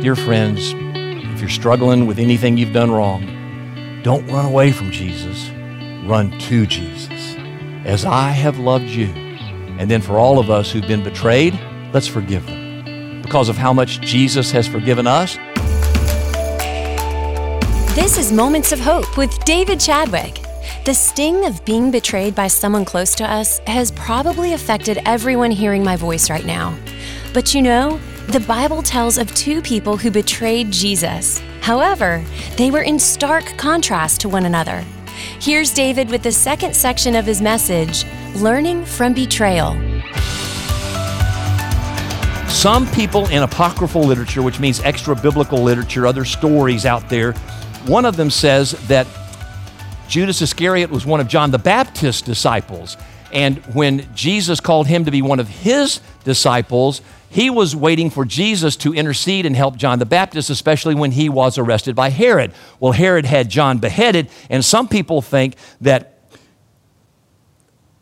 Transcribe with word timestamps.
Dear 0.00 0.14
friends, 0.14 0.74
if 1.34 1.40
you're 1.40 1.48
struggling 1.50 2.06
with 2.06 2.20
anything 2.20 2.56
you've 2.56 2.72
done 2.72 2.92
wrong, 2.92 4.00
don't 4.04 4.24
run 4.28 4.44
away 4.44 4.70
from 4.70 4.92
Jesus. 4.92 5.50
Run 6.04 6.30
to 6.38 6.66
Jesus. 6.66 7.34
As 7.84 8.04
I 8.04 8.30
have 8.30 8.60
loved 8.60 8.84
you. 8.84 9.06
And 9.76 9.90
then 9.90 10.00
for 10.00 10.16
all 10.16 10.38
of 10.38 10.50
us 10.50 10.70
who've 10.70 10.86
been 10.86 11.02
betrayed, 11.02 11.58
let's 11.92 12.06
forgive 12.06 12.46
them. 12.46 13.22
Because 13.22 13.48
of 13.48 13.56
how 13.56 13.72
much 13.72 14.00
Jesus 14.00 14.52
has 14.52 14.68
forgiven 14.68 15.08
us. 15.08 15.36
This 17.96 18.18
is 18.18 18.30
Moments 18.32 18.70
of 18.70 18.78
Hope 18.78 19.16
with 19.16 19.36
David 19.44 19.80
Chadwick. 19.80 20.38
The 20.84 20.94
sting 20.94 21.44
of 21.44 21.64
being 21.64 21.90
betrayed 21.90 22.36
by 22.36 22.46
someone 22.46 22.84
close 22.84 23.16
to 23.16 23.28
us 23.28 23.58
has 23.66 23.90
probably 23.90 24.52
affected 24.52 25.02
everyone 25.06 25.50
hearing 25.50 25.82
my 25.82 25.96
voice 25.96 26.30
right 26.30 26.46
now. 26.46 26.78
But 27.34 27.52
you 27.52 27.62
know, 27.62 28.00
the 28.28 28.40
Bible 28.40 28.82
tells 28.82 29.16
of 29.16 29.34
two 29.34 29.62
people 29.62 29.96
who 29.96 30.10
betrayed 30.10 30.70
Jesus. 30.70 31.40
However, 31.62 32.22
they 32.58 32.70
were 32.70 32.82
in 32.82 32.98
stark 32.98 33.56
contrast 33.56 34.20
to 34.20 34.28
one 34.28 34.44
another. 34.44 34.84
Here's 35.40 35.72
David 35.72 36.10
with 36.10 36.22
the 36.22 36.30
second 36.30 36.76
section 36.76 37.16
of 37.16 37.24
his 37.24 37.40
message 37.40 38.04
Learning 38.34 38.84
from 38.84 39.14
Betrayal. 39.14 39.72
Some 42.48 42.86
people 42.90 43.26
in 43.28 43.42
apocryphal 43.42 44.02
literature, 44.02 44.42
which 44.42 44.60
means 44.60 44.80
extra 44.80 45.16
biblical 45.16 45.62
literature, 45.62 46.06
other 46.06 46.26
stories 46.26 46.84
out 46.84 47.08
there, 47.08 47.32
one 47.86 48.04
of 48.04 48.16
them 48.16 48.28
says 48.28 48.72
that 48.88 49.06
Judas 50.06 50.42
Iscariot 50.42 50.90
was 50.90 51.06
one 51.06 51.20
of 51.20 51.28
John 51.28 51.50
the 51.50 51.58
Baptist's 51.58 52.20
disciples. 52.20 52.98
And 53.32 53.58
when 53.74 54.06
Jesus 54.14 54.60
called 54.60 54.86
him 54.86 55.06
to 55.06 55.10
be 55.10 55.22
one 55.22 55.40
of 55.40 55.48
his 55.48 56.00
disciples, 56.24 57.00
he 57.30 57.50
was 57.50 57.76
waiting 57.76 58.10
for 58.10 58.24
Jesus 58.24 58.76
to 58.76 58.94
intercede 58.94 59.44
and 59.44 59.54
help 59.54 59.76
John 59.76 59.98
the 59.98 60.06
Baptist, 60.06 60.50
especially 60.50 60.94
when 60.94 61.12
he 61.12 61.28
was 61.28 61.58
arrested 61.58 61.94
by 61.94 62.10
Herod. 62.10 62.52
Well, 62.80 62.92
Herod 62.92 63.26
had 63.26 63.50
John 63.50 63.78
beheaded, 63.78 64.28
and 64.48 64.64
some 64.64 64.88
people 64.88 65.20
think 65.20 65.56
that 65.80 66.14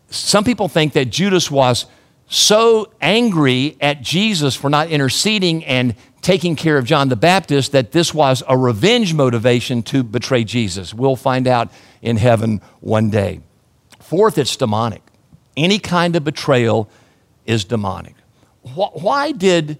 some 0.08 0.44
people 0.44 0.68
think 0.68 0.92
that 0.92 1.06
Judas 1.06 1.50
was 1.50 1.86
so 2.28 2.92
angry 3.00 3.76
at 3.80 4.02
Jesus 4.02 4.54
for 4.54 4.70
not 4.70 4.88
interceding 4.88 5.64
and 5.64 5.94
taking 6.22 6.56
care 6.56 6.78
of 6.78 6.84
John 6.84 7.08
the 7.08 7.16
Baptist 7.16 7.72
that 7.72 7.92
this 7.92 8.14
was 8.14 8.42
a 8.48 8.56
revenge 8.56 9.14
motivation 9.14 9.82
to 9.84 10.02
betray 10.02 10.44
Jesus. 10.44 10.94
We'll 10.94 11.16
find 11.16 11.46
out 11.46 11.70
in 12.02 12.16
heaven 12.16 12.60
one 12.80 13.10
day. 13.10 13.40
Fourth, 14.00 14.38
it's 14.38 14.56
demonic. 14.56 15.02
Any 15.56 15.78
kind 15.78 16.14
of 16.14 16.24
betrayal 16.24 16.88
is 17.44 17.64
demonic 17.64 18.14
why 18.74 19.32
did 19.32 19.78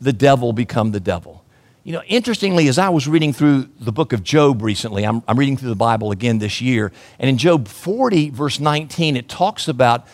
the 0.00 0.12
devil 0.12 0.52
become 0.52 0.92
the 0.92 1.00
devil? 1.00 1.44
You 1.84 1.92
know, 1.92 2.02
interestingly, 2.06 2.68
as 2.68 2.78
I 2.78 2.88
was 2.88 3.06
reading 3.06 3.34
through 3.34 3.68
the 3.78 3.92
book 3.92 4.14
of 4.14 4.22
Job 4.22 4.62
recently, 4.62 5.04
I'm, 5.04 5.22
I'm, 5.28 5.38
reading 5.38 5.58
through 5.58 5.68
the 5.68 5.76
Bible 5.76 6.12
again 6.12 6.38
this 6.38 6.62
year, 6.62 6.92
and 7.18 7.28
in 7.28 7.36
Job 7.36 7.68
40, 7.68 8.30
verse 8.30 8.58
19, 8.58 9.18
it 9.18 9.28
talks 9.28 9.68
about 9.68 10.06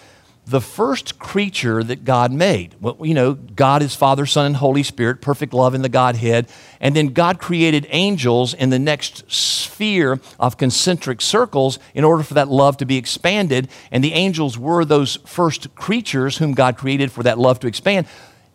the 0.51 0.61
first 0.61 1.21
creature 1.21 1.85
that 1.85 2.05
God 2.05 2.33
made. 2.33 2.75
Well, 2.81 2.97
you 3.01 3.15
know, 3.15 3.35
God 3.35 3.83
is 3.83 3.95
Father, 3.95 4.27
Son, 4.27 4.47
and 4.47 4.57
Holy 4.57 4.83
Spirit, 4.83 5.21
perfect 5.21 5.55
love 5.55 5.75
in 5.75 5.83
the 5.83 5.89
Godhead. 5.89 6.49
And 6.81 6.97
then 6.97 7.09
God 7.09 7.39
created 7.39 7.87
angels 7.91 8.53
in 8.53 8.71
the 8.71 8.79
next 8.79 9.31
sphere 9.31 10.21
of 10.41 10.57
concentric 10.57 11.21
circles 11.21 11.79
in 11.95 12.03
order 12.03 12.25
for 12.25 12.35
that 12.35 12.49
love 12.49 12.77
to 12.79 12.85
be 12.85 12.97
expanded. 12.97 13.69
And 13.93 14.03
the 14.03 14.13
angels 14.13 14.59
were 14.59 14.85
those 14.85 15.19
first 15.25 15.73
creatures 15.77 16.39
whom 16.39 16.53
God 16.53 16.77
created 16.77 17.13
for 17.13 17.23
that 17.23 17.39
love 17.39 17.61
to 17.61 17.69
expand. 17.69 18.09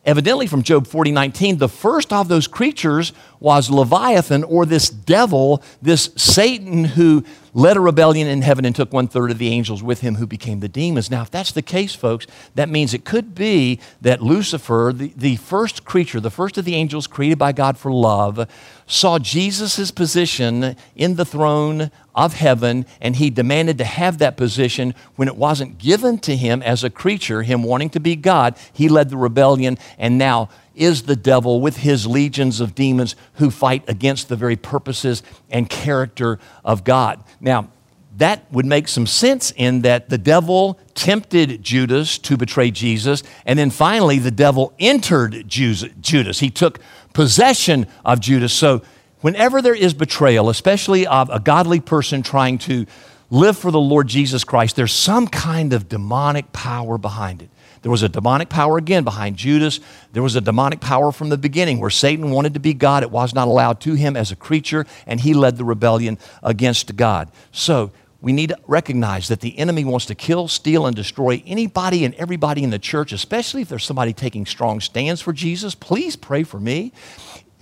Evidently, 0.06 0.46
from 0.46 0.62
Job 0.62 0.86
40 0.86 1.12
19, 1.12 1.58
the 1.58 1.68
first 1.68 2.14
of 2.14 2.28
those 2.28 2.48
creatures 2.48 3.12
was 3.40 3.72
Leviathan, 3.72 4.44
or 4.44 4.66
this 4.66 4.88
devil, 4.88 5.64
this 5.82 6.12
Satan 6.16 6.86
who 6.86 7.26
led 7.56 7.76
a 7.78 7.80
rebellion 7.80 8.28
in 8.28 8.42
heaven 8.44 8.66
and 8.66 8.76
took 8.76 8.94
one 8.94 9.08
third 9.08 9.32
of 9.32 9.40
the 9.40 9.48
angels 9.48 9.82
with 9.82 10.02
him 10.02 10.16
who 10.16 10.28
became 10.28 10.60
the 10.60 10.68
demons. 10.68 11.10
Now, 11.10 11.24
if 11.24 11.32
that's 11.32 11.54
the 11.54 11.62
case, 11.62 11.96
folks, 11.96 12.28
that 12.54 12.70
means 12.70 12.94
it 12.94 13.06
could 13.06 13.34
be 13.34 13.80
that 14.02 14.22
Lucifer, 14.22 14.92
the, 14.94 15.12
the 15.16 15.38
first 15.38 15.86
creature, 15.86 16.20
the 16.20 16.30
first 16.30 16.58
of 16.58 16.66
the 16.66 16.76
angels 16.76 17.08
created 17.08 17.40
by 17.40 17.54
God 17.54 17.78
for 17.78 17.92
love, 17.92 18.48
saw 18.88 19.18
Jesus' 19.20 19.92
position 19.92 20.76
in 20.96 21.16
the 21.16 21.26
throne 21.26 21.92
of 22.14 22.36
heaven 22.36 22.86
and 23.02 23.16
he 23.16 23.30
demanded 23.30 23.78
to 23.80 23.84
have 23.84 24.20
that 24.20 24.38
position 24.38 24.94
when 25.16 25.28
it 25.28 25.36
wasn't 25.36 25.78
given 25.78 26.18
to 26.20 26.36
him 26.36 26.62
as 26.62 26.84
a 26.84 26.90
creature, 26.90 27.44
him 27.44 27.64
wanting 27.64 27.90
to 27.90 28.00
be 28.00 28.16
God. 28.16 28.56
He 28.72 28.88
led 28.88 29.10
the 29.10 29.18
rebellion 29.18 29.78
and 29.98 30.18
now 30.18 30.50
is 30.76 31.04
the 31.04 31.16
devil 31.16 31.62
with 31.62 31.78
his 31.78 32.06
legions 32.06 32.60
of 32.60 32.76
demons 32.76 33.16
who 33.36 33.50
fight 33.50 33.84
against 33.88 34.30
the 34.30 34.36
very 34.36 34.56
purposes 34.56 35.24
and 35.50 35.70
character 35.70 36.40
of 36.64 36.84
God. 36.84 37.24
Now, 37.40 37.70
that 38.18 38.50
would 38.52 38.66
make 38.66 38.88
some 38.88 39.08
sense 39.08 39.52
in 39.58 39.82
that 39.82 40.10
the 40.10 40.18
devil 40.18 40.80
tempted 40.94 41.62
Judas 41.62 42.18
to 42.20 42.38
betray 42.38 42.72
Jesus, 42.72 43.24
and 43.46 43.60
then 43.60 43.70
finally 43.70 44.20
the 44.20 44.32
devil 44.32 44.74
entered 44.80 45.48
Judas. 45.50 46.40
He 46.40 46.50
took 46.50 46.80
possession 47.16 47.88
of 48.04 48.20
Judas. 48.20 48.54
So, 48.54 48.84
whenever 49.22 49.60
there 49.64 49.74
is 49.74 49.96
betrayal, 49.96 50.50
especially 50.50 51.08
of 51.08 51.32
a 51.32 51.40
godly 51.40 51.80
person 51.80 52.22
trying 52.22 52.60
to 52.60 52.86
live 53.32 53.58
for 53.58 53.72
the 53.72 53.80
Lord 53.80 54.08
Jesus 54.08 54.44
Christ, 54.44 54.76
there's 54.76 54.94
some 54.94 55.28
kind 55.28 55.74
of 55.74 55.90
demonic 55.90 56.54
power 56.54 57.00
behind 57.00 57.42
it. 57.42 57.50
There 57.82 57.92
was 57.92 58.04
a 58.04 58.10
demonic 58.10 58.50
power 58.50 58.78
again 58.78 59.04
behind 59.04 59.38
Judas. 59.38 59.80
There 60.12 60.24
was 60.24 60.36
a 60.36 60.42
demonic 60.42 60.80
power 60.80 61.12
from 61.12 61.30
the 61.30 61.38
beginning 61.38 61.80
where 61.80 61.90
Satan 61.90 62.32
wanted 62.32 62.56
to 62.56 62.60
be 62.60 62.74
God. 62.74 63.04
It 63.04 63.12
was 63.12 63.34
not 63.34 63.48
allowed 63.48 63.80
to 63.82 63.94
him 63.94 64.16
as 64.16 64.32
a 64.32 64.36
creature, 64.36 64.86
and 65.08 65.20
he 65.20 65.34
led 65.34 65.58
the 65.58 65.66
rebellion 65.66 66.18
against 66.44 66.96
God. 66.96 67.32
So, 67.52 67.92
we 68.26 68.34
need 68.34 68.50
to 68.50 68.58
recognize 68.66 69.28
that 69.28 69.42
the 69.42 69.56
enemy 69.60 69.86
wants 69.86 70.08
to 70.08 70.16
kill, 70.16 70.48
steal, 70.48 70.88
and 70.88 70.96
destroy 70.96 71.44
anybody 71.46 72.04
and 72.06 72.16
everybody 72.16 72.64
in 72.64 72.72
the 72.72 72.80
church, 72.80 73.14
especially 73.14 73.62
if 73.62 73.70
there's 73.70 73.84
somebody 73.84 74.14
taking 74.14 74.48
strong 74.48 74.80
stands 74.80 75.22
for 75.22 75.32
Jesus. 75.32 75.76
Please 75.76 76.16
pray 76.16 76.42
for 76.42 76.60
me. 76.60 76.92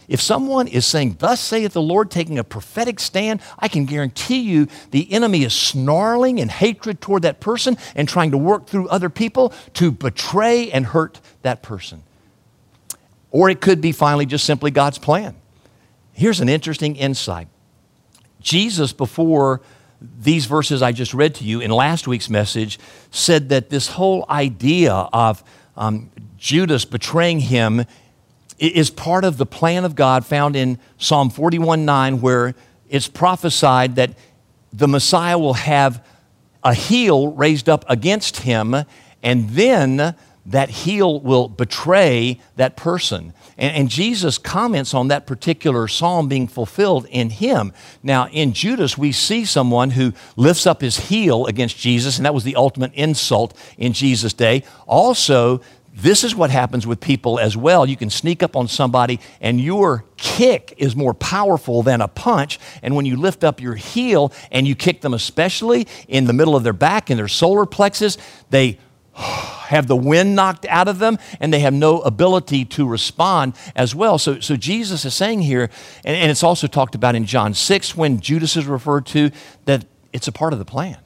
If 0.07 0.21
someone 0.21 0.69
is 0.69 0.85
saying, 0.85 1.17
Thus 1.19 1.41
saith 1.41 1.73
the 1.73 1.81
Lord, 1.81 2.09
taking 2.09 2.39
a 2.39 2.45
prophetic 2.45 3.01
stand, 3.01 3.41
I 3.59 3.67
can 3.67 3.83
guarantee 3.83 4.39
you 4.39 4.69
the 4.91 5.11
enemy 5.11 5.43
is 5.43 5.53
snarling 5.53 6.37
in 6.37 6.47
hatred 6.47 7.01
toward 7.01 7.23
that 7.23 7.41
person 7.41 7.77
and 7.93 8.07
trying 8.07 8.31
to 8.31 8.37
work 8.37 8.65
through 8.65 8.87
other 8.87 9.09
people 9.09 9.51
to 9.73 9.91
betray 9.91 10.71
and 10.71 10.85
hurt 10.85 11.19
that 11.41 11.61
person. 11.61 12.03
Or 13.31 13.49
it 13.49 13.59
could 13.59 13.81
be 13.81 13.91
finally 13.91 14.25
just 14.25 14.45
simply 14.45 14.71
God's 14.71 14.97
plan. 14.97 15.35
Here's 16.13 16.39
an 16.39 16.47
interesting 16.47 16.95
insight 16.95 17.49
Jesus, 18.39 18.93
before 18.93 19.59
these 20.19 20.45
verses 20.45 20.81
I 20.81 20.91
just 20.91 21.13
read 21.13 21.35
to 21.35 21.43
you 21.43 21.59
in 21.61 21.71
last 21.71 22.07
week's 22.07 22.29
message, 22.29 22.79
said 23.11 23.49
that 23.49 23.69
this 23.69 23.87
whole 23.87 24.25
idea 24.29 24.93
of 24.93 25.43
um, 25.75 26.11
Judas 26.37 26.85
betraying 26.85 27.39
him 27.39 27.85
is 28.59 28.89
part 28.89 29.23
of 29.25 29.37
the 29.37 29.45
plan 29.45 29.85
of 29.85 29.95
God 29.95 30.25
found 30.25 30.55
in 30.55 30.79
Psalm 30.97 31.29
41 31.29 31.85
9, 31.85 32.21
where 32.21 32.55
it's 32.89 33.07
prophesied 33.07 33.95
that 33.95 34.17
the 34.71 34.87
Messiah 34.87 35.37
will 35.37 35.53
have 35.53 36.05
a 36.63 36.73
heel 36.73 37.31
raised 37.31 37.69
up 37.69 37.85
against 37.87 38.37
him, 38.37 38.75
and 39.21 39.49
then 39.49 40.15
that 40.45 40.69
heel 40.69 41.21
will 41.21 41.47
betray 41.47 42.39
that 42.57 42.75
person. 42.75 43.33
And, 43.57 43.75
and, 43.75 43.89
Jesus 43.89 44.37
comments 44.37 44.93
on 44.93 45.07
that 45.07 45.25
particular 45.25 45.87
psalm 45.87 46.27
being 46.27 46.47
fulfilled 46.47 47.05
in 47.09 47.29
him. 47.29 47.71
Now, 48.01 48.27
in 48.27 48.51
Judas, 48.51 48.97
we 48.97 49.11
see 49.11 49.45
someone 49.45 49.91
who 49.91 50.13
lifts 50.35 50.67
up 50.67 50.81
his 50.81 50.97
heel 50.97 51.45
against 51.45 51.77
Jesus, 51.77 52.17
and 52.17 52.25
that 52.25 52.33
was 52.33 52.43
the 52.43 52.55
ultimate 52.55 52.93
insult 52.93 53.55
in 53.77 53.93
Jesus' 53.93 54.33
day. 54.33 54.63
Also, 54.85 55.61
this 55.95 56.23
is 56.23 56.35
what 56.35 56.49
happens 56.49 56.87
with 56.87 56.99
people 56.99 57.39
as 57.39 57.55
well. 57.55 57.85
You 57.85 57.95
can 57.95 58.09
sneak 58.09 58.41
up 58.41 58.55
on 58.55 58.67
somebody, 58.67 59.19
and 59.39 59.61
your 59.61 60.03
kick 60.17 60.73
is 60.77 60.95
more 60.95 61.13
powerful 61.13 61.83
than 61.83 62.01
a 62.01 62.07
punch. 62.07 62.59
And 62.81 62.95
when 62.95 63.05
you 63.05 63.15
lift 63.15 63.43
up 63.43 63.61
your 63.61 63.75
heel 63.75 64.33
and 64.51 64.67
you 64.67 64.75
kick 64.75 65.01
them, 65.01 65.13
especially 65.13 65.87
in 66.07 66.25
the 66.25 66.33
middle 66.33 66.55
of 66.55 66.63
their 66.63 66.73
back, 66.73 67.11
in 67.11 67.17
their 67.17 67.27
solar 67.27 67.67
plexus, 67.67 68.17
they 68.49 68.79
have 69.15 69.87
the 69.87 69.95
wind 69.95 70.35
knocked 70.35 70.65
out 70.65 70.87
of 70.87 70.99
them 70.99 71.17
and 71.39 71.53
they 71.53 71.59
have 71.59 71.73
no 71.73 71.99
ability 72.01 72.65
to 72.65 72.87
respond 72.87 73.53
as 73.75 73.95
well. 73.95 74.17
So, 74.17 74.39
so 74.39 74.55
Jesus 74.55 75.05
is 75.05 75.13
saying 75.13 75.41
here, 75.41 75.69
and, 76.03 76.15
and 76.15 76.31
it's 76.31 76.43
also 76.43 76.67
talked 76.67 76.95
about 76.95 77.15
in 77.15 77.25
John 77.25 77.53
6 77.53 77.95
when 77.95 78.19
Judas 78.19 78.55
is 78.55 78.65
referred 78.65 79.05
to, 79.07 79.31
that 79.65 79.85
it's 80.11 80.27
a 80.27 80.31
part 80.31 80.53
of 80.53 80.59
the 80.59 80.65
plan. 80.65 80.97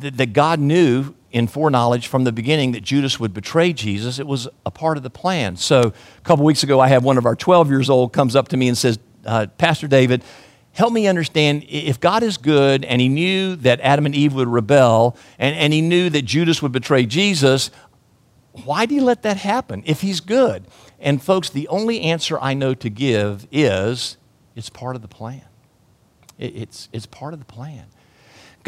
That, 0.00 0.16
that 0.16 0.32
God 0.32 0.60
knew 0.60 1.14
in 1.30 1.46
foreknowledge 1.46 2.06
from 2.06 2.24
the 2.24 2.32
beginning 2.32 2.72
that 2.72 2.82
Judas 2.82 3.20
would 3.20 3.34
betray 3.34 3.72
Jesus. 3.72 4.18
It 4.18 4.26
was 4.26 4.48
a 4.64 4.70
part 4.70 4.96
of 4.96 5.02
the 5.02 5.10
plan. 5.10 5.56
So 5.56 5.92
a 6.18 6.20
couple 6.22 6.44
weeks 6.44 6.62
ago, 6.62 6.80
I 6.80 6.88
had 6.88 7.02
one 7.02 7.18
of 7.18 7.26
our 7.26 7.36
12 7.36 7.68
years 7.68 7.90
old 7.90 8.12
comes 8.12 8.34
up 8.34 8.48
to 8.48 8.56
me 8.56 8.68
and 8.68 8.78
says, 8.78 8.98
uh, 9.26 9.46
Pastor 9.58 9.88
David, 9.88 10.22
help 10.78 10.92
me 10.92 11.08
understand 11.08 11.64
if 11.68 11.98
God 11.98 12.22
is 12.22 12.38
good 12.38 12.84
and 12.84 13.00
he 13.00 13.08
knew 13.08 13.56
that 13.56 13.80
Adam 13.80 14.06
and 14.06 14.14
Eve 14.14 14.32
would 14.34 14.46
rebel 14.46 15.16
and, 15.36 15.56
and 15.56 15.72
he 15.72 15.80
knew 15.80 16.08
that 16.08 16.24
Judas 16.24 16.62
would 16.62 16.70
betray 16.70 17.04
Jesus, 17.04 17.72
why 18.64 18.86
do 18.86 18.94
you 18.94 19.02
let 19.02 19.22
that 19.24 19.38
happen 19.38 19.82
if 19.86 20.02
he's 20.02 20.20
good? 20.20 20.66
And, 21.00 21.20
folks, 21.20 21.50
the 21.50 21.66
only 21.66 22.02
answer 22.02 22.38
I 22.40 22.54
know 22.54 22.74
to 22.74 22.88
give 22.88 23.48
is 23.50 24.18
it's 24.54 24.70
part 24.70 24.94
of 24.94 25.02
the 25.02 25.08
plan. 25.08 25.42
It's, 26.38 26.88
it's 26.92 27.06
part 27.06 27.34
of 27.34 27.40
the 27.40 27.44
plan. 27.44 27.86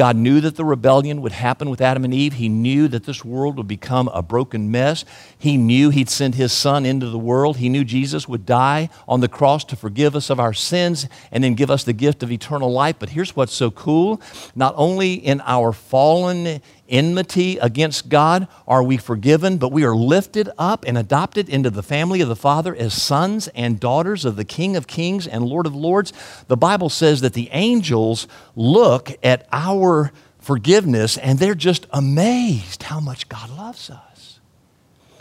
God 0.01 0.17
knew 0.17 0.41
that 0.41 0.57
the 0.57 0.65
rebellion 0.65 1.21
would 1.21 1.33
happen 1.33 1.69
with 1.69 1.83
Adam 1.83 2.07
and 2.07 2.15
Eve. 2.15 2.33
He 2.33 2.49
knew 2.49 2.89
that 2.89 3.05
this 3.05 3.23
world 3.23 3.59
would 3.59 3.69
become 3.69 4.09
a 4.09 4.23
broken 4.23 4.71
mess. 4.71 5.05
He 5.39 5.59
knew 5.59 5.91
He'd 5.91 6.09
send 6.09 6.37
His 6.37 6.55
Son 6.55 6.87
into 6.87 7.11
the 7.11 7.19
world. 7.19 7.59
He 7.59 7.69
knew 7.69 7.85
Jesus 7.85 8.27
would 8.27 8.47
die 8.47 8.89
on 9.07 9.21
the 9.21 9.29
cross 9.29 9.63
to 9.65 9.77
forgive 9.77 10.17
us 10.17 10.31
of 10.31 10.41
our 10.41 10.55
sins 10.55 11.07
and 11.31 11.45
then 11.45 11.53
give 11.53 11.71
us 11.71 11.85
the 11.85 11.93
gift 11.93 12.23
of 12.23 12.33
eternal 12.33 12.73
life. 12.73 12.97
But 12.99 13.11
here's 13.11 13.37
what's 13.37 13.53
so 13.53 13.71
cool 13.71 14.23
not 14.55 14.73
only 14.79 15.13
in 15.13 15.43
our 15.43 15.71
fallen 15.71 16.63
enmity 16.91 17.59
against 17.59 18.09
God 18.09 18.49
are 18.67 18.83
we 18.83 18.97
forgiven, 18.97 19.57
but 19.59 19.73
we 19.73 19.85
are 19.85 19.95
lifted 19.95 20.49
up 20.59 20.85
and 20.87 20.99
adopted 20.99 21.49
into 21.49 21.71
the 21.71 21.83
family 21.83 22.21
of 22.21 22.29
the 22.29 22.37
Father 22.37 22.75
as 22.75 23.01
sons 23.01 23.49
and 23.49 23.81
daughters 23.81 24.25
of 24.25 24.37
the 24.37 24.45
King 24.45 24.77
of 24.77 24.87
Kings 24.87 25.27
and 25.27 25.45
Lord 25.45 25.67
of 25.67 25.75
Lords. 25.75 26.13
The 26.49 26.57
Bible 26.57 26.89
says 26.89 27.21
that 27.21 27.35
the 27.35 27.49
angels 27.53 28.27
look 28.55 29.11
at 29.23 29.47
our 29.53 30.13
forgiveness 30.39 31.17
and 31.19 31.39
they're 31.39 31.55
just 31.55 31.87
amazed 31.91 32.85
how 32.85 33.01
much 33.01 33.29
God 33.29 33.51
loves 33.51 33.91
us. 33.91 34.41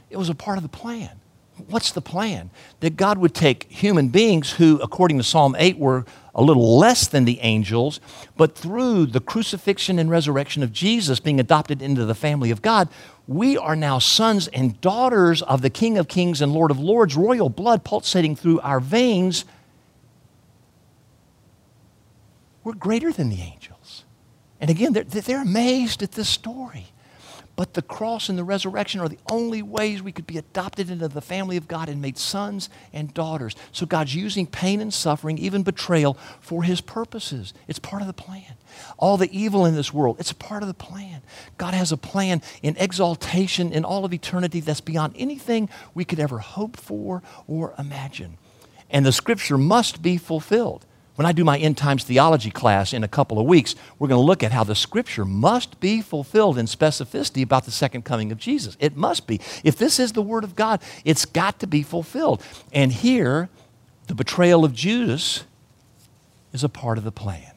It 0.10 0.18
was 0.18 0.30
a 0.30 0.36
part 0.36 0.57
of 0.57 0.63
the 0.63 0.69
plan. 0.69 1.19
What's 1.67 1.91
the 1.91 2.01
plan? 2.01 2.50
That 2.79 2.95
God 2.95 3.17
would 3.17 3.33
take 3.33 3.71
human 3.71 4.09
beings 4.09 4.53
who, 4.53 4.79
according 4.81 5.17
to 5.17 5.23
Psalm 5.23 5.56
8, 5.57 5.77
were 5.77 6.06
a 6.33 6.41
little 6.41 6.77
less 6.77 7.07
than 7.07 7.25
the 7.25 7.39
angels, 7.41 8.00
but 8.38 8.56
through 8.56 9.07
the 9.07 9.19
crucifixion 9.19 10.00
and 10.00 10.09
resurrection 10.09 10.63
of 10.63 10.71
Jesus 10.71 11.19
being 11.19 11.39
adopted 11.39 11.81
into 11.81 12.06
the 12.06 12.15
family 12.15 12.50
of 12.51 12.61
God, 12.61 12.88
we 13.27 13.57
are 13.57 13.75
now 13.75 14.00
sons 14.00 14.47
and 14.47 14.79
daughters 14.79 15.41
of 15.41 15.61
the 15.61 15.69
King 15.69 15.97
of 15.97 16.07
Kings 16.07 16.41
and 16.41 16.53
Lord 16.53 16.71
of 16.71 16.79
Lords, 16.79 17.15
royal 17.15 17.50
blood 17.50 17.83
pulsating 17.83 18.35
through 18.35 18.59
our 18.61 18.79
veins. 18.79 19.45
We're 22.63 22.73
greater 22.73 23.11
than 23.11 23.29
the 23.29 23.41
angels. 23.41 24.06
And 24.61 24.69
again, 24.69 24.94
they're, 24.94 25.03
they're 25.03 25.41
amazed 25.41 26.03
at 26.03 26.13
this 26.13 26.29
story. 26.29 26.88
But 27.59 27.73
the 27.73 27.81
cross 27.81 28.29
and 28.29 28.38
the 28.38 28.45
resurrection 28.45 29.01
are 29.01 29.09
the 29.09 29.19
only 29.29 29.61
ways 29.61 30.01
we 30.01 30.13
could 30.13 30.25
be 30.25 30.38
adopted 30.38 30.89
into 30.89 31.09
the 31.09 31.19
family 31.19 31.57
of 31.57 31.67
God 31.67 31.89
and 31.89 32.01
made 32.01 32.17
sons 32.17 32.69
and 32.94 33.13
daughters. 33.13 33.53
So 33.73 33.85
God's 33.85 34.15
using 34.15 34.47
pain 34.47 34.79
and 34.79 34.94
suffering, 34.94 35.38
even 35.38 35.63
betrayal, 35.63 36.13
for 36.39 36.63
his 36.63 36.79
purposes. 36.79 37.53
It's 37.67 37.77
part 37.77 38.01
of 38.01 38.07
the 38.07 38.13
plan. 38.13 38.56
All 38.97 39.17
the 39.17 39.29
evil 39.38 39.65
in 39.65 39.75
this 39.75 39.94
world, 39.94 40.21
it's 40.21 40.31
a 40.31 40.35
part 40.35 40.63
of 40.63 40.69
the 40.69 40.73
plan. 40.73 41.21
God 41.57 41.73
has 41.73 41.91
a 41.91 41.97
plan 41.97 42.41
in 42.63 42.77
exaltation 42.77 43.73
in 43.73 43.83
all 43.83 44.06
of 44.06 44.13
eternity 44.13 44.61
that's 44.61 44.79
beyond 44.79 45.15
anything 45.17 45.67
we 45.94 46.06
could 46.06 46.21
ever 46.21 46.38
hope 46.38 46.77
for 46.77 47.21
or 47.45 47.73
imagine. 47.77 48.38
And 48.89 49.06
the 49.06 49.11
scripture 49.11 49.57
must 49.57 50.01
be 50.01 50.15
fulfilled. 50.15 50.85
When 51.19 51.25
I 51.25 51.33
do 51.33 51.44
my 51.44 51.57
end 51.57 51.75
times 51.75 52.06
theology 52.06 52.50
class 52.50 52.94
in 52.94 53.04
a 53.04 53.07
couple 53.10 53.39
of 53.39 53.45
weeks, 53.45 53.75
we're 53.98 54.07
going 54.07 54.21
to 54.21 54.25
look 54.25 54.42
at 54.42 54.54
how 54.54 54.63
the 54.63 54.74
scripture 54.74 55.25
must 55.25 55.81
be 55.81 56.00
fulfilled 56.00 56.57
in 56.57 56.66
specificity 56.66 57.44
about 57.44 57.66
the 57.66 57.71
second 57.71 58.06
coming 58.06 58.31
of 58.31 58.38
Jesus. 58.38 58.77
It 58.80 58.95
must 58.95 59.27
be. 59.27 59.42
If 59.66 59.75
this 59.75 60.00
is 60.00 60.13
the 60.13 60.21
word 60.21 60.45
of 60.45 60.56
God, 60.56 60.81
it's 61.04 61.25
got 61.25 61.60
to 61.60 61.68
be 61.68 61.83
fulfilled. 61.83 62.42
And 62.71 62.94
here, 62.94 63.50
the 64.07 64.16
betrayal 64.16 64.63
of 64.63 64.74
Judas 64.74 65.44
is 66.54 66.63
a 66.63 66.69
part 66.69 66.98
of 66.98 67.04
the 67.04 67.12
plan. 67.12 67.51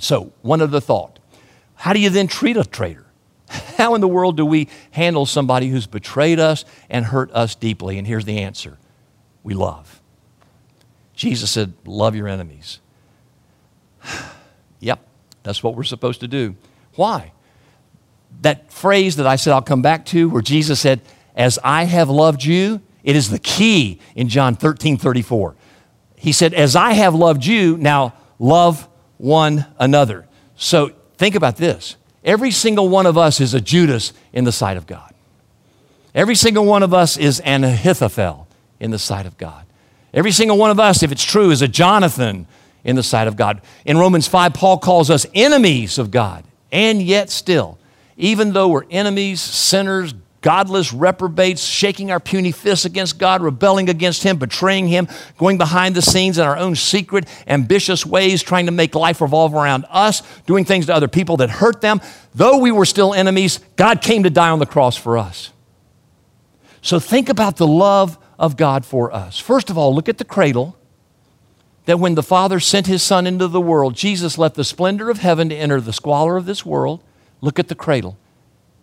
So, 0.00 0.32
one 0.42 0.60
other 0.60 0.80
thought 0.80 1.20
how 1.76 1.92
do 1.92 2.00
you 2.00 2.10
then 2.10 2.26
treat 2.26 2.56
a 2.56 2.64
traitor? 2.64 3.06
How 3.76 3.94
in 3.94 4.00
the 4.00 4.08
world 4.08 4.36
do 4.36 4.44
we 4.44 4.66
handle 4.90 5.24
somebody 5.24 5.68
who's 5.68 5.86
betrayed 5.86 6.40
us 6.40 6.64
and 6.88 7.04
hurt 7.04 7.30
us 7.30 7.54
deeply? 7.54 7.96
And 7.96 8.08
here's 8.08 8.24
the 8.24 8.40
answer 8.40 8.76
we 9.44 9.54
love. 9.54 9.99
Jesus 11.20 11.50
said, 11.50 11.74
Love 11.84 12.16
your 12.16 12.28
enemies. 12.28 12.80
yep, 14.80 15.06
that's 15.42 15.62
what 15.62 15.76
we're 15.76 15.82
supposed 15.82 16.20
to 16.20 16.28
do. 16.28 16.56
Why? 16.94 17.32
That 18.40 18.72
phrase 18.72 19.16
that 19.16 19.26
I 19.26 19.36
said 19.36 19.52
I'll 19.52 19.60
come 19.60 19.82
back 19.82 20.06
to, 20.06 20.30
where 20.30 20.40
Jesus 20.40 20.80
said, 20.80 21.02
As 21.36 21.58
I 21.62 21.84
have 21.84 22.08
loved 22.08 22.42
you, 22.42 22.80
it 23.04 23.16
is 23.16 23.28
the 23.28 23.38
key 23.38 24.00
in 24.14 24.30
John 24.30 24.56
13 24.56 24.96
34. 24.96 25.56
He 26.16 26.32
said, 26.32 26.54
As 26.54 26.74
I 26.74 26.94
have 26.94 27.14
loved 27.14 27.44
you, 27.44 27.76
now 27.76 28.14
love 28.38 28.88
one 29.18 29.66
another. 29.78 30.26
So 30.56 30.92
think 31.18 31.34
about 31.34 31.58
this. 31.58 31.96
Every 32.24 32.50
single 32.50 32.88
one 32.88 33.04
of 33.04 33.18
us 33.18 33.42
is 33.42 33.52
a 33.52 33.60
Judas 33.60 34.14
in 34.32 34.44
the 34.44 34.52
sight 34.52 34.78
of 34.78 34.86
God. 34.86 35.12
Every 36.14 36.34
single 36.34 36.64
one 36.64 36.82
of 36.82 36.94
us 36.94 37.18
is 37.18 37.40
an 37.40 37.62
Ahithophel 37.62 38.48
in 38.78 38.90
the 38.90 38.98
sight 38.98 39.26
of 39.26 39.36
God. 39.36 39.66
Every 40.12 40.32
single 40.32 40.58
one 40.58 40.70
of 40.70 40.80
us, 40.80 41.02
if 41.02 41.12
it's 41.12 41.24
true, 41.24 41.50
is 41.50 41.62
a 41.62 41.68
Jonathan 41.68 42.46
in 42.84 42.96
the 42.96 43.02
sight 43.02 43.28
of 43.28 43.36
God. 43.36 43.60
In 43.84 43.96
Romans 43.98 44.26
5, 44.26 44.54
Paul 44.54 44.78
calls 44.78 45.10
us 45.10 45.26
enemies 45.34 45.98
of 45.98 46.10
God. 46.10 46.44
And 46.72 47.02
yet, 47.02 47.30
still, 47.30 47.78
even 48.16 48.52
though 48.52 48.68
we're 48.68 48.84
enemies, 48.90 49.40
sinners, 49.40 50.14
godless 50.40 50.92
reprobates, 50.92 51.62
shaking 51.62 52.10
our 52.10 52.20
puny 52.20 52.52
fists 52.52 52.84
against 52.84 53.18
God, 53.18 53.42
rebelling 53.42 53.88
against 53.88 54.22
Him, 54.22 54.38
betraying 54.38 54.88
Him, 54.88 55.08
going 55.36 55.58
behind 55.58 55.94
the 55.94 56.02
scenes 56.02 56.38
in 56.38 56.44
our 56.44 56.56
own 56.56 56.74
secret, 56.74 57.28
ambitious 57.46 58.06
ways, 58.06 58.42
trying 58.42 58.66
to 58.66 58.72
make 58.72 58.94
life 58.94 59.20
revolve 59.20 59.54
around 59.54 59.84
us, 59.90 60.22
doing 60.46 60.64
things 60.64 60.86
to 60.86 60.94
other 60.94 61.08
people 61.08 61.36
that 61.38 61.50
hurt 61.50 61.80
them, 61.80 62.00
though 62.34 62.58
we 62.58 62.72
were 62.72 62.86
still 62.86 63.12
enemies, 63.12 63.60
God 63.76 64.00
came 64.00 64.22
to 64.22 64.30
die 64.30 64.50
on 64.50 64.58
the 64.58 64.66
cross 64.66 64.96
for 64.96 65.18
us. 65.18 65.52
So 66.82 66.98
think 66.98 67.28
about 67.28 67.56
the 67.56 67.66
love 67.66 68.16
of 68.40 68.56
God 68.56 68.86
for 68.86 69.12
us. 69.12 69.38
First 69.38 69.68
of 69.68 69.76
all, 69.76 69.94
look 69.94 70.08
at 70.08 70.16
the 70.18 70.24
cradle 70.24 70.76
that 71.84 72.00
when 72.00 72.14
the 72.14 72.22
Father 72.22 72.58
sent 72.58 72.86
his 72.86 73.02
Son 73.02 73.26
into 73.26 73.46
the 73.46 73.60
world, 73.60 73.94
Jesus 73.94 74.38
left 74.38 74.56
the 74.56 74.64
splendor 74.64 75.10
of 75.10 75.18
heaven 75.18 75.50
to 75.50 75.54
enter 75.54 75.80
the 75.80 75.92
squalor 75.92 76.38
of 76.38 76.46
this 76.46 76.64
world. 76.64 77.04
Look 77.42 77.58
at 77.58 77.68
the 77.68 77.74
cradle. 77.74 78.16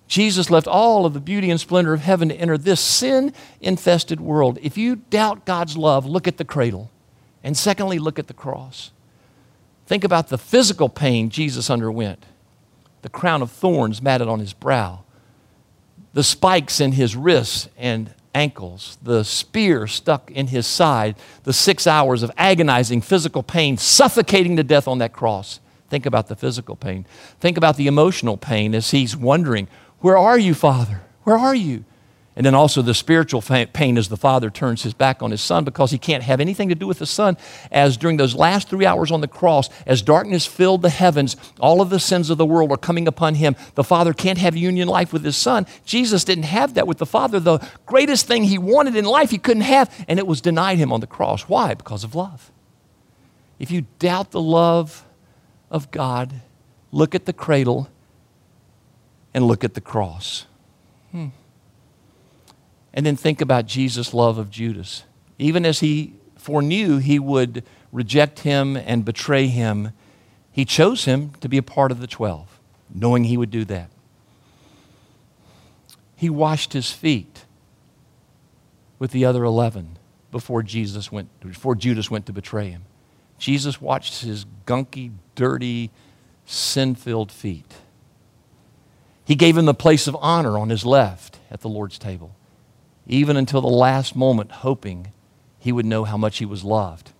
Jesus 0.07 0.51
left 0.51 0.67
all 0.67 1.05
of 1.05 1.13
the 1.13 1.19
beauty 1.19 1.49
and 1.49 1.59
splendor 1.59 1.93
of 1.93 2.01
heaven 2.01 2.29
to 2.29 2.35
enter 2.35 2.57
this 2.57 2.79
sin 2.79 3.33
infested 3.59 4.21
world. 4.21 4.59
If 4.61 4.77
you 4.77 4.97
doubt 4.97 5.45
God's 5.45 5.75
love, 5.75 6.05
look 6.05 6.27
at 6.27 6.37
the 6.37 6.45
cradle. 6.45 6.91
And 7.43 7.57
secondly, 7.57 7.97
look 7.97 8.19
at 8.19 8.27
the 8.27 8.33
cross. 8.33 8.91
Think 9.87 10.03
about 10.03 10.29
the 10.29 10.37
physical 10.37 10.87
pain 10.87 11.29
Jesus 11.29 11.69
underwent 11.69 12.25
the 13.03 13.09
crown 13.09 13.41
of 13.41 13.51
thorns 13.51 14.01
matted 14.01 14.27
on 14.27 14.39
his 14.39 14.53
brow, 14.53 15.03
the 16.13 16.23
spikes 16.23 16.81
in 16.81 16.91
his 16.91 17.15
wrists 17.15 17.69
and 17.77 18.13
ankles, 18.33 18.97
the 19.01 19.23
spear 19.23 19.87
stuck 19.87 20.31
in 20.31 20.47
his 20.47 20.67
side, 20.67 21.15
the 21.43 21.53
six 21.53 21.87
hours 21.87 22.23
of 22.23 22.31
agonizing 22.37 23.01
physical 23.01 23.43
pain, 23.43 23.77
suffocating 23.77 24.55
to 24.57 24.63
death 24.63 24.87
on 24.87 24.99
that 24.99 25.13
cross. 25.13 25.59
Think 25.89 26.05
about 26.05 26.27
the 26.27 26.35
physical 26.35 26.75
pain. 26.75 27.05
Think 27.39 27.57
about 27.57 27.77
the 27.77 27.87
emotional 27.87 28.37
pain 28.37 28.75
as 28.75 28.91
he's 28.91 29.15
wondering, 29.15 29.67
Where 29.99 30.17
are 30.17 30.37
you, 30.37 30.53
Father? 30.53 31.01
Where 31.23 31.37
are 31.37 31.55
you? 31.55 31.85
And 32.37 32.45
then 32.45 32.53
also 32.53 32.83
the 32.83 32.93
spiritual 32.93 33.41
pain 33.41 33.97
as 33.97 34.09
the 34.09 34.15
father 34.15 34.51
turns 34.51 34.83
his 34.83 34.93
back 34.93 35.23
on 35.23 35.31
his 35.31 35.41
son 35.41 35.63
because 35.63 35.89
he 35.89 35.97
can't 35.97 36.21
have 36.21 36.39
anything 36.39 36.69
to 36.69 36.75
do 36.75 36.85
with 36.85 36.99
the 36.99 37.07
son. 37.07 37.35
As 37.71 37.97
during 37.97 38.17
those 38.17 38.35
last 38.35 38.69
three 38.69 38.85
hours 38.85 39.11
on 39.11 39.21
the 39.21 39.27
cross, 39.27 39.71
as 39.87 40.03
darkness 40.03 40.45
filled 40.45 40.83
the 40.83 40.91
heavens, 40.91 41.35
all 41.59 41.81
of 41.81 41.89
the 41.89 41.99
sins 41.99 42.29
of 42.29 42.37
the 42.37 42.45
world 42.45 42.71
are 42.71 42.77
coming 42.77 43.07
upon 43.07 43.33
him. 43.33 43.55
The 43.73 43.83
father 43.83 44.13
can't 44.13 44.37
have 44.37 44.55
union 44.55 44.87
life 44.87 45.11
with 45.11 45.25
his 45.25 45.35
son. 45.35 45.65
Jesus 45.83 46.23
didn't 46.23 46.43
have 46.43 46.75
that 46.75 46.85
with 46.85 46.99
the 46.99 47.07
father. 47.07 47.39
The 47.39 47.57
greatest 47.87 48.27
thing 48.27 48.43
he 48.43 48.59
wanted 48.59 48.95
in 48.95 49.05
life 49.05 49.31
he 49.31 49.39
couldn't 49.39 49.63
have, 49.63 49.91
and 50.07 50.19
it 50.19 50.27
was 50.27 50.39
denied 50.39 50.77
him 50.77 50.93
on 50.93 50.99
the 50.99 51.07
cross. 51.07 51.49
Why? 51.49 51.73
Because 51.73 52.03
of 52.03 52.13
love. 52.13 52.51
If 53.57 53.71
you 53.71 53.87
doubt 53.97 54.29
the 54.29 54.39
love 54.39 55.03
of 55.71 55.89
God, 55.89 56.41
look 56.91 57.15
at 57.15 57.25
the 57.25 57.33
cradle 57.33 57.89
and 59.33 59.47
look 59.47 59.63
at 59.63 59.73
the 59.73 59.81
cross. 59.81 60.45
Hmm. 61.09 61.29
And 62.97 63.05
then 63.05 63.15
think 63.15 63.41
about 63.41 63.67
Jesus' 63.67 64.11
love 64.11 64.39
of 64.39 64.49
Judas. 64.49 65.03
Even 65.37 65.67
as 65.67 65.81
he 65.81 66.13
foreknew 66.35 66.97
he 66.97 67.19
would 67.19 67.63
reject 67.91 68.39
him 68.39 68.75
and 68.75 69.05
betray 69.05 69.45
him, 69.45 69.91
he 70.51 70.65
chose 70.65 71.05
him 71.05 71.29
to 71.41 71.47
be 71.47 71.59
a 71.59 71.63
part 71.63 71.91
of 71.91 71.99
the 71.99 72.07
12, 72.07 72.59
knowing 72.91 73.25
he 73.25 73.37
would 73.37 73.51
do 73.51 73.63
that. 73.65 73.91
He 76.15 76.27
washed 76.27 76.73
his 76.73 76.89
feet 76.89 77.45
with 78.97 79.11
the 79.11 79.25
other 79.25 79.43
11 79.43 79.99
before 80.31 80.63
Jesus 80.63 81.11
went 81.11 81.29
before 81.39 81.75
Judas 81.75 82.09
went 82.09 82.25
to 82.25 82.33
betray 82.33 82.71
him. 82.71 82.85
Jesus 83.37 83.79
washed 83.79 84.23
his 84.23 84.47
gunky, 84.65 85.11
dirty, 85.35 85.91
sin-filled 86.47 87.31
feet. 87.31 87.75
He 89.23 89.35
gave 89.35 89.55
him 89.55 89.65
the 89.65 89.75
place 89.75 90.07
of 90.07 90.17
honor 90.19 90.57
on 90.57 90.69
his 90.69 90.83
left 90.83 91.37
at 91.51 91.61
the 91.61 91.69
Lord's 91.69 91.99
table 91.99 92.33
even 93.07 93.37
until 93.37 93.61
the 93.61 93.67
last 93.67 94.15
moment, 94.15 94.51
hoping 94.51 95.11
he 95.57 95.71
would 95.71 95.85
know 95.85 96.03
how 96.03 96.17
much 96.17 96.37
he 96.37 96.45
was 96.45 96.63
loved. 96.63 97.11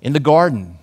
In 0.00 0.12
the 0.12 0.20
garden, 0.20 0.78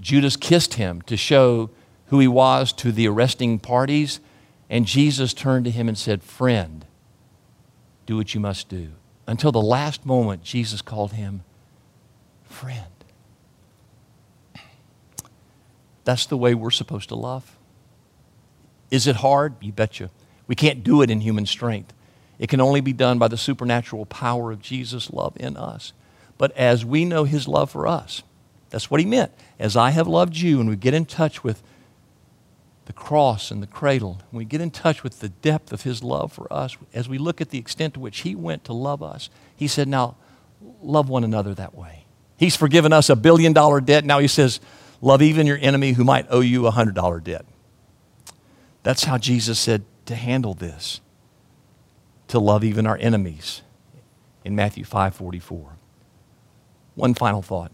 Judas 0.00 0.36
kissed 0.36 0.74
him 0.74 1.02
to 1.02 1.16
show 1.16 1.70
who 2.06 2.20
he 2.20 2.28
was 2.28 2.72
to 2.74 2.92
the 2.92 3.08
arresting 3.08 3.58
parties, 3.58 4.20
and 4.68 4.86
Jesus 4.86 5.34
turned 5.34 5.64
to 5.64 5.70
him 5.70 5.88
and 5.88 5.98
said, 5.98 6.22
Friend, 6.22 6.84
do 8.06 8.16
what 8.16 8.34
you 8.34 8.40
must 8.40 8.68
do. 8.68 8.92
until 9.26 9.52
the 9.52 9.62
last 9.62 10.04
moment, 10.04 10.42
Jesus 10.42 10.82
called 10.82 11.12
him 11.12 11.44
friend. 12.42 12.84
That's 16.04 16.26
the 16.26 16.36
way 16.36 16.52
we're 16.54 16.72
supposed 16.72 17.10
to 17.10 17.14
love. 17.14 17.56
Is 18.90 19.06
it 19.06 19.16
hard? 19.16 19.54
You 19.60 19.70
betcha. 19.70 20.10
We 20.48 20.56
can't 20.56 20.82
do 20.82 21.00
it 21.02 21.10
in 21.10 21.20
human 21.20 21.46
strength. 21.46 21.94
It 22.40 22.48
can 22.48 22.60
only 22.60 22.80
be 22.80 22.94
done 22.94 23.18
by 23.18 23.28
the 23.28 23.36
supernatural 23.36 24.06
power 24.06 24.50
of 24.50 24.62
Jesus' 24.62 25.12
love 25.12 25.36
in 25.38 25.56
us. 25.56 25.92
But 26.38 26.56
as 26.56 26.84
we 26.86 27.04
know 27.04 27.24
his 27.24 27.46
love 27.46 27.70
for 27.70 27.86
us, 27.86 28.22
that's 28.70 28.90
what 28.90 28.98
he 28.98 29.06
meant. 29.06 29.30
As 29.58 29.76
I 29.76 29.90
have 29.90 30.08
loved 30.08 30.36
you, 30.36 30.58
and 30.58 30.68
we 30.68 30.74
get 30.74 30.94
in 30.94 31.04
touch 31.04 31.44
with 31.44 31.62
the 32.86 32.94
cross 32.94 33.50
and 33.50 33.62
the 33.62 33.66
cradle, 33.66 34.22
and 34.30 34.38
we 34.38 34.46
get 34.46 34.62
in 34.62 34.70
touch 34.70 35.04
with 35.04 35.20
the 35.20 35.28
depth 35.28 35.70
of 35.70 35.82
his 35.82 36.02
love 36.02 36.32
for 36.32 36.50
us, 36.50 36.78
as 36.94 37.10
we 37.10 37.18
look 37.18 37.42
at 37.42 37.50
the 37.50 37.58
extent 37.58 37.94
to 37.94 38.00
which 38.00 38.20
he 38.20 38.34
went 38.34 38.64
to 38.64 38.72
love 38.72 39.02
us, 39.02 39.28
he 39.54 39.68
said, 39.68 39.86
Now, 39.86 40.16
love 40.82 41.10
one 41.10 41.24
another 41.24 41.52
that 41.54 41.74
way. 41.74 42.06
He's 42.38 42.56
forgiven 42.56 42.90
us 42.90 43.10
a 43.10 43.16
billion 43.16 43.52
dollar 43.52 43.82
debt. 43.82 44.06
Now 44.06 44.18
he 44.18 44.28
says, 44.28 44.60
Love 45.02 45.20
even 45.20 45.46
your 45.46 45.58
enemy 45.60 45.92
who 45.92 46.04
might 46.04 46.26
owe 46.30 46.40
you 46.40 46.66
a 46.66 46.70
hundred 46.70 46.94
dollar 46.94 47.20
debt. 47.20 47.44
That's 48.82 49.04
how 49.04 49.18
Jesus 49.18 49.58
said 49.58 49.84
to 50.06 50.14
handle 50.14 50.54
this, 50.54 51.02
to 52.30 52.38
love 52.38 52.64
even 52.64 52.86
our 52.86 52.98
enemies 53.00 53.62
in 54.44 54.56
Matthew 54.56 54.84
5:44. 54.84 55.76
One 56.94 57.14
final 57.14 57.42
thought. 57.42 57.72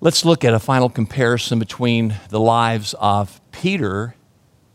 Let's 0.00 0.24
look 0.24 0.44
at 0.44 0.52
a 0.52 0.58
final 0.58 0.88
comparison 0.88 1.58
between 1.58 2.16
the 2.30 2.40
lives 2.40 2.94
of 2.98 3.40
Peter 3.52 4.16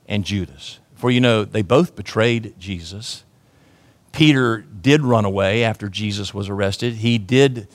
and 0.08 0.24
Judas. 0.24 0.80
For 0.96 1.12
you 1.12 1.20
know, 1.20 1.44
they 1.44 1.62
both 1.62 1.96
betrayed 1.96 2.56
Jesus. 2.58 3.24
Peter 4.14 4.62
did 4.82 5.02
run 5.02 5.26
away 5.26 5.64
after 5.64 5.90
Jesus 5.90 6.34
was 6.34 6.50
arrested. 6.50 6.96
He 6.96 7.18
did 7.18 7.68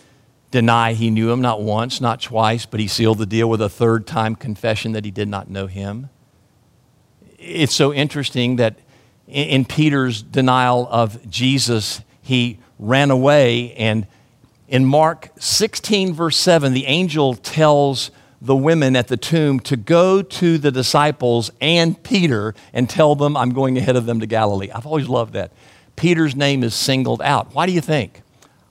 deny 0.51 0.93
he 0.93 1.11
knew 1.11 1.31
him, 1.31 1.41
not 1.41 1.63
once, 1.63 2.01
not 2.01 2.21
twice, 2.21 2.67
but 2.67 2.81
he 2.81 2.89
sealed 2.89 3.19
the 3.19 3.27
deal 3.27 3.49
with 3.49 3.61
a 3.61 3.69
third 3.69 4.07
time 4.07 4.35
confession 4.35 4.93
that 4.93 5.05
he 5.05 5.11
did 5.11 5.29
not 5.29 5.51
know 5.51 5.67
him. 5.67 6.09
It's 7.39 7.75
so 7.75 7.93
interesting 7.93 8.57
that 8.57 8.77
in 9.27 9.65
Peter's 9.65 10.23
denial 10.23 10.87
of 10.91 11.29
Jesus, 11.31 12.01
he 12.21 12.59
ran 12.79 13.11
away. 13.11 13.73
And 13.75 14.07
in 14.69 14.85
Mark 14.85 15.31
16, 15.39 16.15
verse 16.15 16.37
7, 16.37 16.73
the 16.73 16.87
angel 16.87 17.35
tells 17.35 18.11
the 18.41 18.57
women 18.57 18.97
at 18.97 19.07
the 19.07 19.17
tomb 19.17 19.61
to 19.61 19.77
go 19.77 20.21
to 20.21 20.59
the 20.59 20.73
disciples 20.73 21.51
and 21.61 22.03
Peter 22.03 22.55
and 22.73 22.91
tell 22.91 23.15
them, 23.15 23.37
I'm 23.37 23.51
going 23.51 23.79
ahead 23.79 23.95
of 23.95 24.05
them 24.05 24.19
to 24.21 24.27
Galilee. 24.27 24.71
I've 24.75 24.87
always 24.87 25.09
loved 25.09 25.35
that. 25.35 25.53
Peter's 25.95 26.35
name 26.35 26.65
is 26.65 26.75
singled 26.75 27.23
out. 27.23 27.55
Why 27.55 27.67
do 27.67 27.73
you 27.73 27.81
think? 27.81 28.23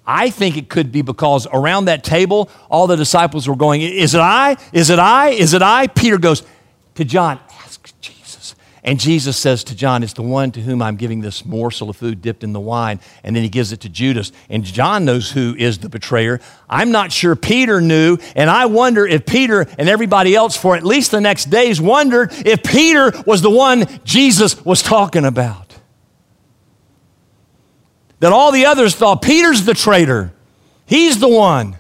I 0.06 0.30
think 0.30 0.58
it 0.58 0.68
could 0.68 0.92
be 0.92 1.02
because 1.02 1.48
around 1.54 1.86
that 1.86 2.04
table, 2.04 2.50
all 2.70 2.88
the 2.88 2.98
disciples 2.98 3.48
were 3.48 3.56
going, 3.56 3.82
Is 3.82 4.14
it 4.14 4.20
I? 4.20 4.58
Is 4.74 4.90
it 4.90 5.00
I? 5.00 5.30
Is 5.30 5.54
it 5.54 5.62
I? 5.62 5.88
Peter 5.88 6.18
goes 6.18 6.44
to 6.96 7.06
John, 7.06 7.40
Ask 7.64 7.94
Jesus. 8.02 8.21
And 8.84 9.00
Jesus 9.00 9.38
says 9.38 9.64
to 9.66 9.76
John, 9.76 10.02
It's 10.02 10.14
the 10.14 10.24
one 10.24 10.52
to 10.54 10.62
whom 10.62 10.82
I'm 10.82 10.96
giving 10.96 11.22
this 11.22 11.46
morsel 11.46 11.90
of 11.92 11.98
food 11.98 12.22
dipped 12.22 12.44
in 12.44 12.52
the 12.52 12.60
wine. 12.60 13.00
And 13.24 13.36
then 13.36 13.44
he 13.44 13.50
gives 13.50 13.72
it 13.72 13.82
to 13.82 13.90
Judas. 13.90 14.32
And 14.50 14.64
John 14.64 15.06
knows 15.06 15.32
who 15.32 15.56
is 15.56 15.78
the 15.78 15.90
betrayer. 15.90 16.40
I'm 16.68 16.92
not 16.92 17.12
sure 17.12 17.36
Peter 17.36 17.80
knew. 17.80 18.18
And 18.36 18.50
I 18.50 18.66
wonder 18.66 19.06
if 19.06 19.26
Peter 19.26 19.68
and 19.78 19.88
everybody 19.88 20.36
else 20.36 20.58
for 20.58 20.76
at 20.76 20.84
least 20.84 21.12
the 21.12 21.22
next 21.22 21.52
days 21.52 21.80
wondered 21.80 22.32
if 22.46 22.64
Peter 22.64 23.12
was 23.28 23.42
the 23.42 23.52
one 23.52 23.86
Jesus 24.04 24.66
was 24.66 24.82
talking 24.82 25.26
about 25.26 25.72
that 28.22 28.32
all 28.32 28.52
the 28.52 28.68
others 28.68 28.96
thought 28.96 29.22
Peter's 29.22 29.66
the 29.66 29.74
traitor. 29.74 30.32
He's 30.86 31.20
the 31.20 31.28
one. 31.28 31.76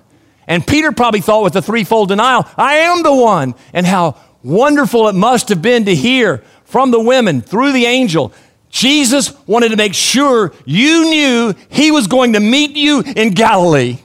And 0.48 0.66
Peter 0.66 0.92
probably 0.92 1.22
thought 1.22 1.44
with 1.44 1.54
the 1.54 1.62
threefold 1.62 2.10
denial, 2.10 2.48
I 2.58 2.78
am 2.78 3.04
the 3.04 3.14
one. 3.14 3.54
And 3.74 3.86
how 3.86 4.18
wonderful 4.44 5.08
it 5.08 5.14
must 5.14 5.50
have 5.50 5.62
been 5.62 5.86
to 5.86 5.96
hear 5.96 6.44
from 6.72 6.92
the 6.92 7.00
women 7.02 7.42
through 7.42 7.74
the 7.74 7.86
angel. 7.86 8.34
Jesus 8.70 9.36
wanted 9.46 9.70
to 9.70 9.76
make 9.76 9.94
sure 9.94 10.54
you 10.66 11.10
knew 11.10 11.54
he 11.68 11.92
was 11.92 12.08
going 12.08 12.34
to 12.34 12.40
meet 12.40 12.78
you 12.78 13.02
in 13.02 13.32
Galilee. 13.34 13.98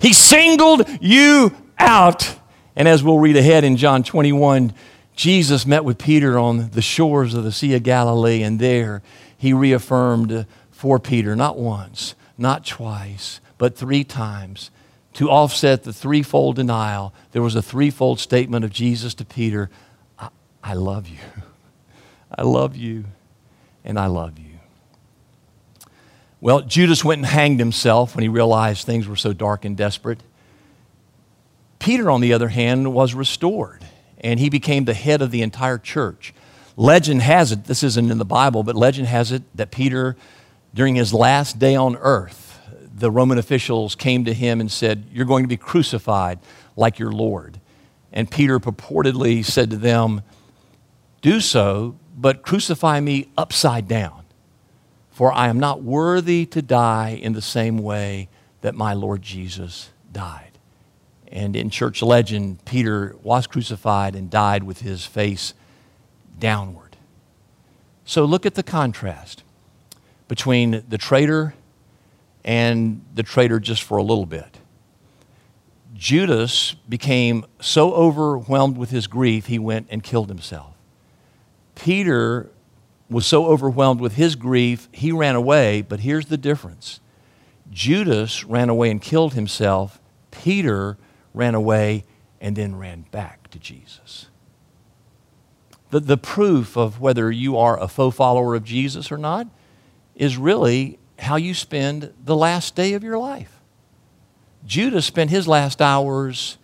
He 0.00 0.14
singled 0.14 0.88
you 1.02 1.54
out. 1.78 2.34
And 2.74 2.88
as 2.88 3.02
we'll 3.02 3.18
read 3.18 3.36
ahead 3.36 3.62
in 3.62 3.76
John 3.76 4.02
21, 4.02 4.72
Jesus 5.14 5.66
met 5.66 5.84
with 5.84 5.98
Peter 5.98 6.38
on 6.38 6.70
the 6.70 6.80
shores 6.80 7.34
of 7.34 7.44
the 7.44 7.52
Sea 7.52 7.74
of 7.74 7.82
Galilee, 7.82 8.42
and 8.42 8.58
there 8.58 9.02
he 9.36 9.52
reaffirmed 9.52 10.46
for 10.70 10.98
Peter, 10.98 11.36
not 11.36 11.58
once, 11.58 12.14
not 12.38 12.64
twice, 12.64 13.38
but 13.58 13.76
three 13.76 14.02
times. 14.02 14.70
To 15.14 15.28
offset 15.28 15.82
the 15.82 15.92
threefold 15.92 16.56
denial, 16.56 17.12
there 17.32 17.42
was 17.42 17.54
a 17.54 17.60
threefold 17.60 18.18
statement 18.18 18.64
of 18.64 18.70
Jesus 18.70 19.12
to 19.14 19.26
Peter 19.26 19.68
I, 20.18 20.28
I 20.62 20.72
love 20.72 21.06
you. 21.06 21.18
I 22.36 22.42
love 22.42 22.76
you, 22.76 23.04
and 23.84 23.98
I 23.98 24.06
love 24.06 24.38
you. 24.38 24.46
Well, 26.40 26.62
Judas 26.62 27.04
went 27.04 27.18
and 27.18 27.26
hanged 27.26 27.58
himself 27.58 28.14
when 28.14 28.22
he 28.22 28.28
realized 28.28 28.86
things 28.86 29.06
were 29.06 29.16
so 29.16 29.32
dark 29.32 29.64
and 29.64 29.76
desperate. 29.76 30.22
Peter, 31.78 32.10
on 32.10 32.20
the 32.20 32.32
other 32.32 32.48
hand, 32.48 32.92
was 32.92 33.14
restored, 33.14 33.84
and 34.20 34.40
he 34.40 34.48
became 34.48 34.84
the 34.84 34.94
head 34.94 35.22
of 35.22 35.30
the 35.30 35.42
entire 35.42 35.78
church. 35.78 36.32
Legend 36.76 37.22
has 37.22 37.52
it, 37.52 37.64
this 37.64 37.82
isn't 37.82 38.10
in 38.10 38.18
the 38.18 38.24
Bible, 38.24 38.62
but 38.62 38.74
legend 38.74 39.08
has 39.08 39.32
it 39.32 39.42
that 39.54 39.70
Peter 39.70 40.16
during 40.72 40.94
his 40.94 41.12
last 41.12 41.58
day 41.58 41.74
on 41.76 41.96
earth, 41.96 42.58
the 42.94 43.10
Roman 43.10 43.38
officials 43.38 43.94
came 43.94 44.24
to 44.24 44.32
him 44.32 44.60
and 44.60 44.70
said, 44.70 45.06
You're 45.12 45.26
going 45.26 45.44
to 45.44 45.48
be 45.48 45.56
crucified 45.56 46.38
like 46.76 46.98
your 46.98 47.12
Lord. 47.12 47.60
And 48.12 48.30
Peter 48.30 48.58
purportedly 48.58 49.44
said 49.44 49.70
to 49.70 49.76
them, 49.76 50.22
Do 51.22 51.40
so, 51.40 51.96
but 52.16 52.42
crucify 52.42 53.00
me 53.00 53.28
upside 53.36 53.88
down, 53.88 54.24
for 55.10 55.32
I 55.32 55.48
am 55.48 55.58
not 55.58 55.82
worthy 55.82 56.46
to 56.46 56.62
die 56.62 57.18
in 57.20 57.32
the 57.32 57.42
same 57.42 57.78
way 57.78 58.28
that 58.60 58.74
my 58.74 58.92
Lord 58.92 59.22
Jesus 59.22 59.90
died. 60.12 60.50
And 61.28 61.54
in 61.54 61.70
church 61.70 62.02
legend, 62.02 62.64
Peter 62.64 63.16
was 63.22 63.46
crucified 63.46 64.16
and 64.16 64.28
died 64.30 64.64
with 64.64 64.80
his 64.80 65.06
face 65.06 65.54
downward. 66.38 66.96
So 68.04 68.24
look 68.24 68.44
at 68.44 68.54
the 68.54 68.62
contrast 68.62 69.44
between 70.26 70.82
the 70.88 70.98
traitor 70.98 71.54
and 72.44 73.04
the 73.14 73.22
traitor 73.22 73.60
just 73.60 73.82
for 73.82 73.98
a 73.98 74.02
little 74.02 74.26
bit. 74.26 74.58
Judas 75.94 76.74
became 76.88 77.44
so 77.60 77.92
overwhelmed 77.92 78.78
with 78.78 78.90
his 78.90 79.06
grief, 79.06 79.46
he 79.46 79.58
went 79.58 79.86
and 79.90 80.02
killed 80.02 80.28
himself. 80.28 80.69
Peter 81.82 82.50
was 83.08 83.26
so 83.26 83.46
overwhelmed 83.46 84.00
with 84.00 84.14
his 84.14 84.36
grief, 84.36 84.88
he 84.92 85.10
ran 85.10 85.34
away, 85.34 85.80
but 85.80 86.00
here's 86.00 86.26
the 86.26 86.36
difference 86.36 87.00
Judas 87.70 88.44
ran 88.44 88.68
away 88.68 88.90
and 88.90 89.00
killed 89.00 89.32
himself, 89.32 89.98
Peter 90.30 90.98
ran 91.32 91.54
away 91.54 92.04
and 92.40 92.54
then 92.54 92.76
ran 92.76 93.02
back 93.10 93.48
to 93.50 93.58
Jesus. 93.58 94.26
The, 95.90 96.00
the 96.00 96.18
proof 96.18 96.76
of 96.76 97.00
whether 97.00 97.30
you 97.30 97.56
are 97.56 97.80
a 97.80 97.88
faux 97.88 98.14
follower 98.14 98.54
of 98.54 98.62
Jesus 98.62 99.10
or 99.10 99.18
not 99.18 99.46
is 100.14 100.36
really 100.36 100.98
how 101.18 101.36
you 101.36 101.54
spend 101.54 102.12
the 102.22 102.36
last 102.36 102.74
day 102.74 102.92
of 102.92 103.02
your 103.02 103.18
life. 103.18 103.60
Judas 104.66 105.06
spent 105.06 105.30
his 105.30 105.48
last 105.48 105.80
hours 105.80 106.58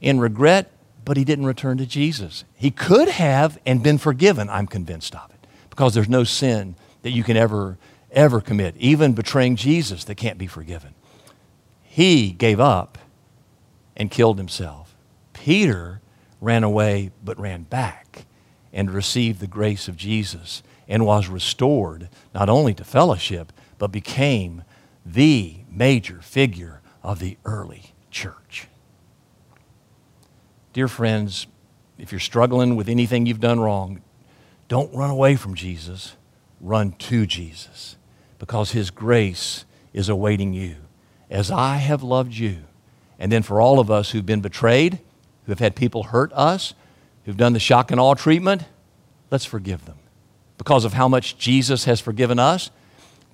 in 0.00 0.18
regret, 0.18 0.72
but 1.06 1.16
he 1.16 1.24
didn't 1.24 1.46
return 1.46 1.78
to 1.78 1.86
Jesus. 1.86 2.44
He 2.56 2.72
could 2.72 3.08
have 3.08 3.58
and 3.64 3.80
been 3.80 3.96
forgiven, 3.96 4.50
I'm 4.50 4.66
convinced 4.66 5.14
of 5.14 5.30
it, 5.30 5.46
because 5.70 5.94
there's 5.94 6.08
no 6.08 6.24
sin 6.24 6.74
that 7.02 7.12
you 7.12 7.22
can 7.22 7.36
ever, 7.36 7.78
ever 8.10 8.40
commit, 8.40 8.76
even 8.76 9.14
betraying 9.14 9.54
Jesus, 9.54 10.02
that 10.04 10.16
can't 10.16 10.36
be 10.36 10.48
forgiven. 10.48 10.94
He 11.84 12.32
gave 12.32 12.58
up 12.58 12.98
and 13.96 14.10
killed 14.10 14.36
himself. 14.36 14.96
Peter 15.32 16.00
ran 16.40 16.64
away 16.64 17.12
but 17.24 17.38
ran 17.38 17.62
back 17.62 18.26
and 18.72 18.90
received 18.90 19.38
the 19.38 19.46
grace 19.46 19.86
of 19.86 19.96
Jesus 19.96 20.64
and 20.88 21.06
was 21.06 21.28
restored 21.28 22.08
not 22.34 22.48
only 22.48 22.74
to 22.74 22.84
fellowship, 22.84 23.52
but 23.78 23.92
became 23.92 24.64
the 25.04 25.58
major 25.70 26.20
figure 26.20 26.80
of 27.04 27.20
the 27.20 27.36
early 27.44 27.94
church. 28.10 28.66
Dear 30.76 30.88
friends, 30.88 31.46
if 31.96 32.12
you're 32.12 32.20
struggling 32.20 32.76
with 32.76 32.90
anything 32.90 33.24
you've 33.24 33.40
done 33.40 33.60
wrong, 33.60 34.02
don't 34.68 34.94
run 34.94 35.08
away 35.08 35.34
from 35.34 35.54
Jesus, 35.54 36.16
run 36.60 36.92
to 36.98 37.24
Jesus, 37.24 37.96
because 38.38 38.72
his 38.72 38.90
grace 38.90 39.64
is 39.94 40.10
awaiting 40.10 40.52
you. 40.52 40.76
As 41.30 41.50
I 41.50 41.76
have 41.76 42.02
loved 42.02 42.34
you. 42.34 42.58
And 43.18 43.32
then 43.32 43.42
for 43.42 43.58
all 43.58 43.80
of 43.80 43.90
us 43.90 44.10
who've 44.10 44.26
been 44.26 44.42
betrayed, 44.42 44.98
who 45.46 45.52
have 45.52 45.60
had 45.60 45.76
people 45.76 46.02
hurt 46.02 46.30
us, 46.34 46.74
who've 47.24 47.38
done 47.38 47.54
the 47.54 47.58
shock 47.58 47.90
and 47.90 47.98
awe 47.98 48.12
treatment, 48.12 48.64
let's 49.30 49.46
forgive 49.46 49.86
them 49.86 49.96
because 50.58 50.84
of 50.84 50.92
how 50.92 51.08
much 51.08 51.38
Jesus 51.38 51.86
has 51.86 52.02
forgiven 52.02 52.38
us, 52.38 52.70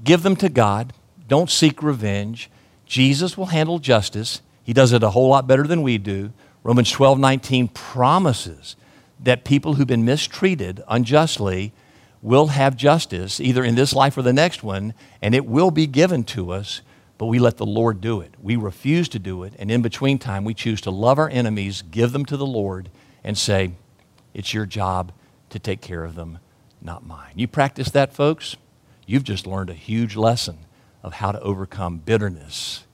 give 0.04 0.22
them 0.22 0.36
to 0.36 0.48
God. 0.48 0.92
Don't 1.26 1.50
seek 1.50 1.82
revenge. 1.82 2.48
Jesus 2.86 3.36
will 3.36 3.46
handle 3.46 3.80
justice. 3.80 4.42
He 4.62 4.72
does 4.72 4.92
it 4.92 5.02
a 5.02 5.10
whole 5.10 5.30
lot 5.30 5.48
better 5.48 5.66
than 5.66 5.82
we 5.82 5.98
do. 5.98 6.32
Romans 6.62 6.90
12 6.90 7.18
19 7.18 7.68
promises 7.68 8.76
that 9.20 9.44
people 9.44 9.74
who've 9.74 9.86
been 9.86 10.04
mistreated 10.04 10.82
unjustly 10.88 11.72
will 12.20 12.48
have 12.48 12.76
justice, 12.76 13.40
either 13.40 13.64
in 13.64 13.74
this 13.74 13.92
life 13.92 14.16
or 14.16 14.22
the 14.22 14.32
next 14.32 14.62
one, 14.62 14.94
and 15.20 15.34
it 15.34 15.44
will 15.44 15.70
be 15.70 15.86
given 15.86 16.22
to 16.22 16.52
us, 16.52 16.80
but 17.18 17.26
we 17.26 17.38
let 17.38 17.56
the 17.56 17.66
Lord 17.66 18.00
do 18.00 18.20
it. 18.20 18.34
We 18.40 18.54
refuse 18.56 19.08
to 19.10 19.18
do 19.18 19.42
it, 19.42 19.54
and 19.58 19.70
in 19.70 19.82
between 19.82 20.18
time, 20.18 20.44
we 20.44 20.54
choose 20.54 20.80
to 20.82 20.90
love 20.90 21.18
our 21.18 21.28
enemies, 21.28 21.82
give 21.82 22.12
them 22.12 22.24
to 22.26 22.36
the 22.36 22.46
Lord, 22.46 22.90
and 23.24 23.36
say, 23.36 23.72
It's 24.34 24.54
your 24.54 24.66
job 24.66 25.12
to 25.50 25.58
take 25.58 25.80
care 25.80 26.04
of 26.04 26.14
them, 26.14 26.38
not 26.80 27.04
mine. 27.04 27.32
You 27.36 27.48
practice 27.48 27.90
that, 27.90 28.14
folks, 28.14 28.56
you've 29.06 29.24
just 29.24 29.46
learned 29.46 29.70
a 29.70 29.74
huge 29.74 30.16
lesson 30.16 30.58
of 31.02 31.14
how 31.14 31.32
to 31.32 31.40
overcome 31.40 31.98
bitterness 31.98 32.84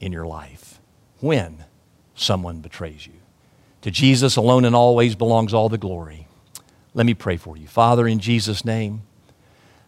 in 0.00 0.12
your 0.12 0.26
life 0.26 0.80
when 1.20 1.64
someone 2.20 2.60
betrays 2.60 3.06
you. 3.06 3.14
To 3.82 3.90
Jesus 3.90 4.36
alone 4.36 4.64
and 4.64 4.74
always 4.74 5.14
belongs 5.14 5.54
all 5.54 5.68
the 5.68 5.78
glory. 5.78 6.26
Let 6.94 7.06
me 7.06 7.14
pray 7.14 7.36
for 7.36 7.56
you. 7.56 7.68
Father, 7.68 8.08
in 8.08 8.18
Jesus' 8.18 8.64
name, 8.64 9.02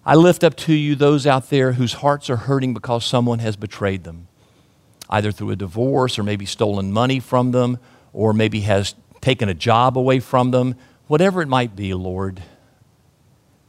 I 0.05 0.15
lift 0.15 0.45
up 0.45 0.57
to 0.57 0.73
you 0.73 0.95
those 0.95 1.27
out 1.27 1.51
there 1.51 1.73
whose 1.73 1.95
hearts 1.95 2.31
are 2.31 2.37
hurting 2.37 2.73
because 2.73 3.05
someone 3.05 3.41
has 3.41 3.57
betrayed 3.57 4.05
them, 4.05 4.29
either 5.09 5.33
through 5.33 5.51
a 5.51 5.57
divorce 5.57 6.19
or 6.19 6.23
maybe 6.23 6.47
stolen 6.47 6.93
money 6.93 7.21
from 7.21 7.53
them 7.53 7.79
or 8.13 8.33
maybe 8.33 8.61
has 8.61 8.95
taken 9.21 9.49
a 9.49 9.55
job 9.55 9.99
away 9.99 10.21
from 10.21 10.53
them. 10.53 10.75
Whatever 11.07 11.43
it 11.43 11.49
might 11.49 11.77
be, 11.77 11.93
Lord, 11.93 12.43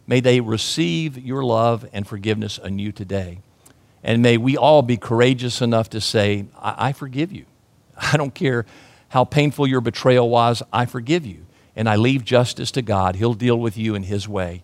may 0.07 0.19
they 0.19 0.39
receive 0.39 1.17
your 1.17 1.43
love 1.43 1.85
and 1.91 2.07
forgiveness 2.07 2.59
anew 2.61 2.91
today. 2.91 3.39
And 4.03 4.21
may 4.21 4.37
we 4.37 4.55
all 4.55 4.81
be 4.81 4.97
courageous 4.97 5.61
enough 5.61 5.89
to 5.91 6.01
say, 6.01 6.45
I, 6.57 6.89
I 6.89 6.93
forgive 6.93 7.31
you. 7.31 7.45
I 8.01 8.17
don't 8.17 8.33
care 8.33 8.65
how 9.09 9.25
painful 9.25 9.67
your 9.67 9.81
betrayal 9.81 10.29
was, 10.29 10.63
I 10.71 10.85
forgive 10.85 11.25
you. 11.25 11.45
And 11.75 11.87
I 11.87 11.95
leave 11.95 12.25
justice 12.25 12.71
to 12.71 12.81
God. 12.81 13.15
He'll 13.15 13.33
deal 13.33 13.59
with 13.59 13.77
you 13.77 13.95
in 13.95 14.03
His 14.03 14.27
way. 14.27 14.63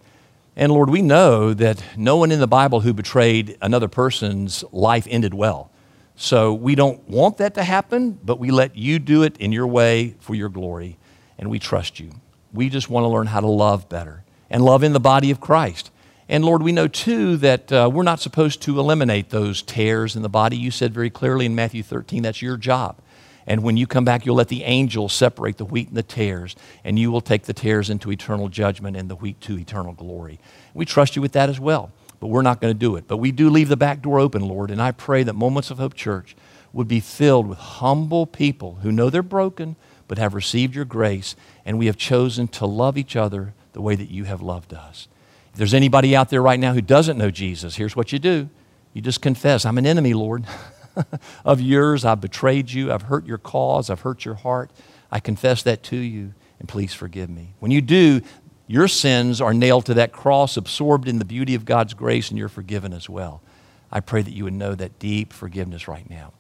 And 0.56 0.72
Lord, 0.72 0.90
we 0.90 1.02
know 1.02 1.54
that 1.54 1.84
no 1.96 2.18
one 2.18 2.32
in 2.32 2.40
the 2.40 2.48
Bible 2.48 2.82
who 2.82 2.94
betrayed 2.94 3.58
another 3.62 3.88
person's 3.88 4.64
life 4.72 5.06
ended 5.10 5.34
well. 5.34 5.70
So 6.16 6.54
we 6.54 6.74
don't 6.74 7.08
want 7.08 7.38
that 7.38 7.54
to 7.56 7.64
happen, 7.64 8.20
but 8.24 8.40
we 8.40 8.50
let 8.50 8.76
you 8.76 8.98
do 8.98 9.22
it 9.22 9.38
in 9.38 9.52
your 9.52 9.68
way 9.68 10.16
for 10.20 10.34
your 10.34 10.50
glory, 10.50 10.98
and 11.38 11.50
we 11.50 11.60
trust 11.60 12.00
you. 12.00 12.12
We 12.52 12.70
just 12.70 12.90
want 12.90 13.04
to 13.04 13.08
learn 13.08 13.28
how 13.28 13.40
to 13.40 13.48
love 13.48 13.88
better 13.88 14.24
and 14.50 14.66
love 14.66 14.84
in 14.84 14.94
the 14.94 15.00
body 15.00 15.30
of 15.30 15.40
Christ. 15.40 15.92
And 16.28 16.44
Lord, 16.44 16.64
we 16.64 16.72
know 16.72 16.88
too 16.88 17.38
that 17.38 17.72
uh, 17.72 17.90
we're 17.94 18.04
not 18.04 18.20
supposed 18.20 18.62
to 18.64 18.80
eliminate 18.80 19.30
those 19.30 19.62
tares 19.62 20.16
in 20.16 20.24
the 20.24 20.30
body. 20.30 20.58
You 20.58 20.72
said 20.72 20.94
very 20.94 21.12
clearly 21.12 21.46
in 21.46 21.54
Matthew 21.54 21.84
13 21.84 22.24
that's 22.24 22.42
your 22.42 22.58
job. 22.58 22.98
And 23.48 23.64
when 23.64 23.78
you 23.78 23.88
come 23.88 24.04
back, 24.04 24.26
you'll 24.26 24.36
let 24.36 24.50
the 24.50 24.64
angels 24.64 25.14
separate 25.14 25.58
the 25.58 25.66
wheat 25.66 25.88
and 25.88 25.96
the 25.96 26.04
tares, 26.04 26.56
and 26.84 27.00
you 27.00 27.10
will 27.10 27.22
take 27.22 27.44
the 27.44 27.54
tares 27.54 27.90
into 27.90 28.12
eternal 28.12 28.50
judgment 28.50 28.98
and 28.98 29.10
the 29.10 29.16
wheat 29.16 29.40
to 29.42 29.58
eternal 29.58 29.94
glory. 29.94 30.40
We 30.74 30.86
trust 30.86 31.16
you 31.16 31.22
with 31.22 31.32
that 31.32 31.50
as 31.50 31.60
well, 31.60 31.92
but 32.20 32.28
we're 32.28 32.42
not 32.42 32.60
going 32.60 32.74
to 32.74 32.78
do 32.78 32.98
it. 32.98 33.08
But 33.08 33.18
we 33.18 33.32
do 33.32 33.50
leave 33.50 33.70
the 33.70 33.78
back 33.78 34.02
door 34.02 34.20
open, 34.20 34.42
Lord, 34.42 34.70
and 34.70 34.82
I 34.82 34.92
pray 34.92 35.24
that 35.24 35.34
Moments 35.34 35.72
of 35.72 35.78
Hope 35.78 35.94
Church 35.94 36.36
would 36.74 36.90
be 36.90 37.00
filled 37.00 37.48
with 37.48 37.58
humble 37.58 38.26
people 38.26 38.80
who 38.84 38.92
know 38.92 39.10
they're 39.10 39.24
broken, 39.24 39.78
but 40.10 40.18
have 40.18 40.34
received 40.34 40.76
your 40.76 40.86
grace, 40.86 41.36
and 41.66 41.80
we 41.80 41.86
have 41.86 41.98
chosen 41.98 42.50
to 42.50 42.66
love 42.66 42.98
each 42.98 43.16
other 43.16 43.54
the 43.72 43.82
way 43.82 43.96
that 43.96 44.12
you 44.12 44.26
have 44.26 44.42
loved 44.42 44.74
us. 44.74 45.08
If 45.54 45.58
there's 45.58 45.74
anybody 45.74 46.16
out 46.16 46.30
there 46.30 46.42
right 46.42 46.60
now 46.60 46.74
who 46.74 46.82
doesn't 46.82 47.18
know 47.18 47.32
Jesus, 47.32 47.78
here's 47.78 47.96
what 47.96 48.12
you 48.12 48.20
do 48.20 48.50
you 48.94 49.02
just 49.02 49.22
confess, 49.22 49.66
I'm 49.66 49.78
an 49.78 49.86
enemy, 49.86 50.14
Lord. 50.14 50.44
of 51.46 51.62
yours. 51.62 52.06
I've 52.06 52.22
betrayed 52.22 52.72
you. 52.72 52.92
I've 52.92 53.04
hurt 53.04 53.26
your 53.26 53.38
cause. 53.38 53.90
I've 53.90 54.02
hurt 54.02 54.26
your 54.26 54.36
heart. 54.36 54.72
I 55.12 55.20
confess 55.20 55.64
that 55.64 55.84
to 55.84 55.98
you, 55.98 56.34
and 56.60 56.68
please 56.68 56.94
forgive 56.94 57.30
me. 57.30 57.54
When 57.60 57.72
you 57.72 57.82
do, 57.82 58.22
your 58.68 58.88
sins 58.88 59.40
are 59.40 59.54
nailed 59.54 59.86
to 59.86 59.94
that 59.96 60.12
cross, 60.12 60.58
absorbed 60.58 61.08
in 61.08 61.20
the 61.20 61.26
beauty 61.26 61.56
of 61.56 61.64
God's 61.64 61.94
grace, 61.94 62.30
and 62.30 62.38
you're 62.38 62.50
forgiven 62.50 62.94
as 62.94 63.10
well. 63.10 63.42
I 63.92 64.02
pray 64.02 64.22
that 64.22 64.34
you 64.34 64.44
would 64.44 64.54
know 64.54 64.76
that 64.76 65.00
deep 65.00 65.32
forgiveness 65.32 65.88
right 65.88 66.10
now. 66.10 66.34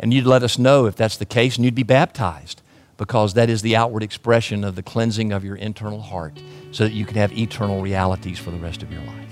And 0.00 0.14
you'd 0.14 0.26
let 0.26 0.42
us 0.42 0.58
know 0.58 0.86
if 0.86 0.96
that's 0.96 1.18
the 1.18 1.26
case, 1.26 1.56
and 1.56 1.64
you'd 1.64 1.74
be 1.74 1.82
baptized 1.82 2.62
because 2.96 3.34
that 3.34 3.50
is 3.50 3.62
the 3.62 3.76
outward 3.76 4.02
expression 4.02 4.64
of 4.64 4.74
the 4.74 4.82
cleansing 4.82 5.32
of 5.32 5.44
your 5.44 5.56
internal 5.56 6.00
heart 6.00 6.40
so 6.72 6.84
that 6.84 6.92
you 6.92 7.04
can 7.04 7.16
have 7.16 7.32
eternal 7.32 7.80
realities 7.80 8.38
for 8.38 8.50
the 8.50 8.58
rest 8.58 8.82
of 8.82 8.90
your 8.90 9.02
life. 9.02 9.27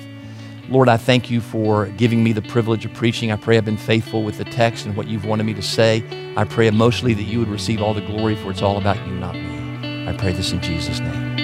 Lord, 0.68 0.88
I 0.88 0.96
thank 0.96 1.30
you 1.30 1.40
for 1.40 1.86
giving 1.90 2.24
me 2.24 2.32
the 2.32 2.42
privilege 2.42 2.84
of 2.84 2.92
preaching. 2.92 3.30
I 3.30 3.36
pray 3.36 3.56
I've 3.56 3.64
been 3.64 3.76
faithful 3.76 4.24
with 4.24 4.38
the 4.38 4.44
text 4.44 4.84
and 4.84 4.96
what 4.96 5.06
you've 5.06 5.24
wanted 5.24 5.44
me 5.44 5.54
to 5.54 5.62
say. 5.62 6.02
I 6.36 6.42
pray 6.44 6.66
emotionally 6.66 7.14
that 7.14 7.22
you 7.22 7.38
would 7.38 7.48
receive 7.48 7.80
all 7.80 7.94
the 7.94 8.00
glory, 8.00 8.34
for 8.34 8.50
it's 8.50 8.62
all 8.62 8.76
about 8.76 8.96
you, 9.06 9.14
not 9.14 9.36
me. 9.36 10.08
I 10.08 10.16
pray 10.16 10.32
this 10.32 10.50
in 10.50 10.60
Jesus' 10.60 10.98
name. 10.98 11.36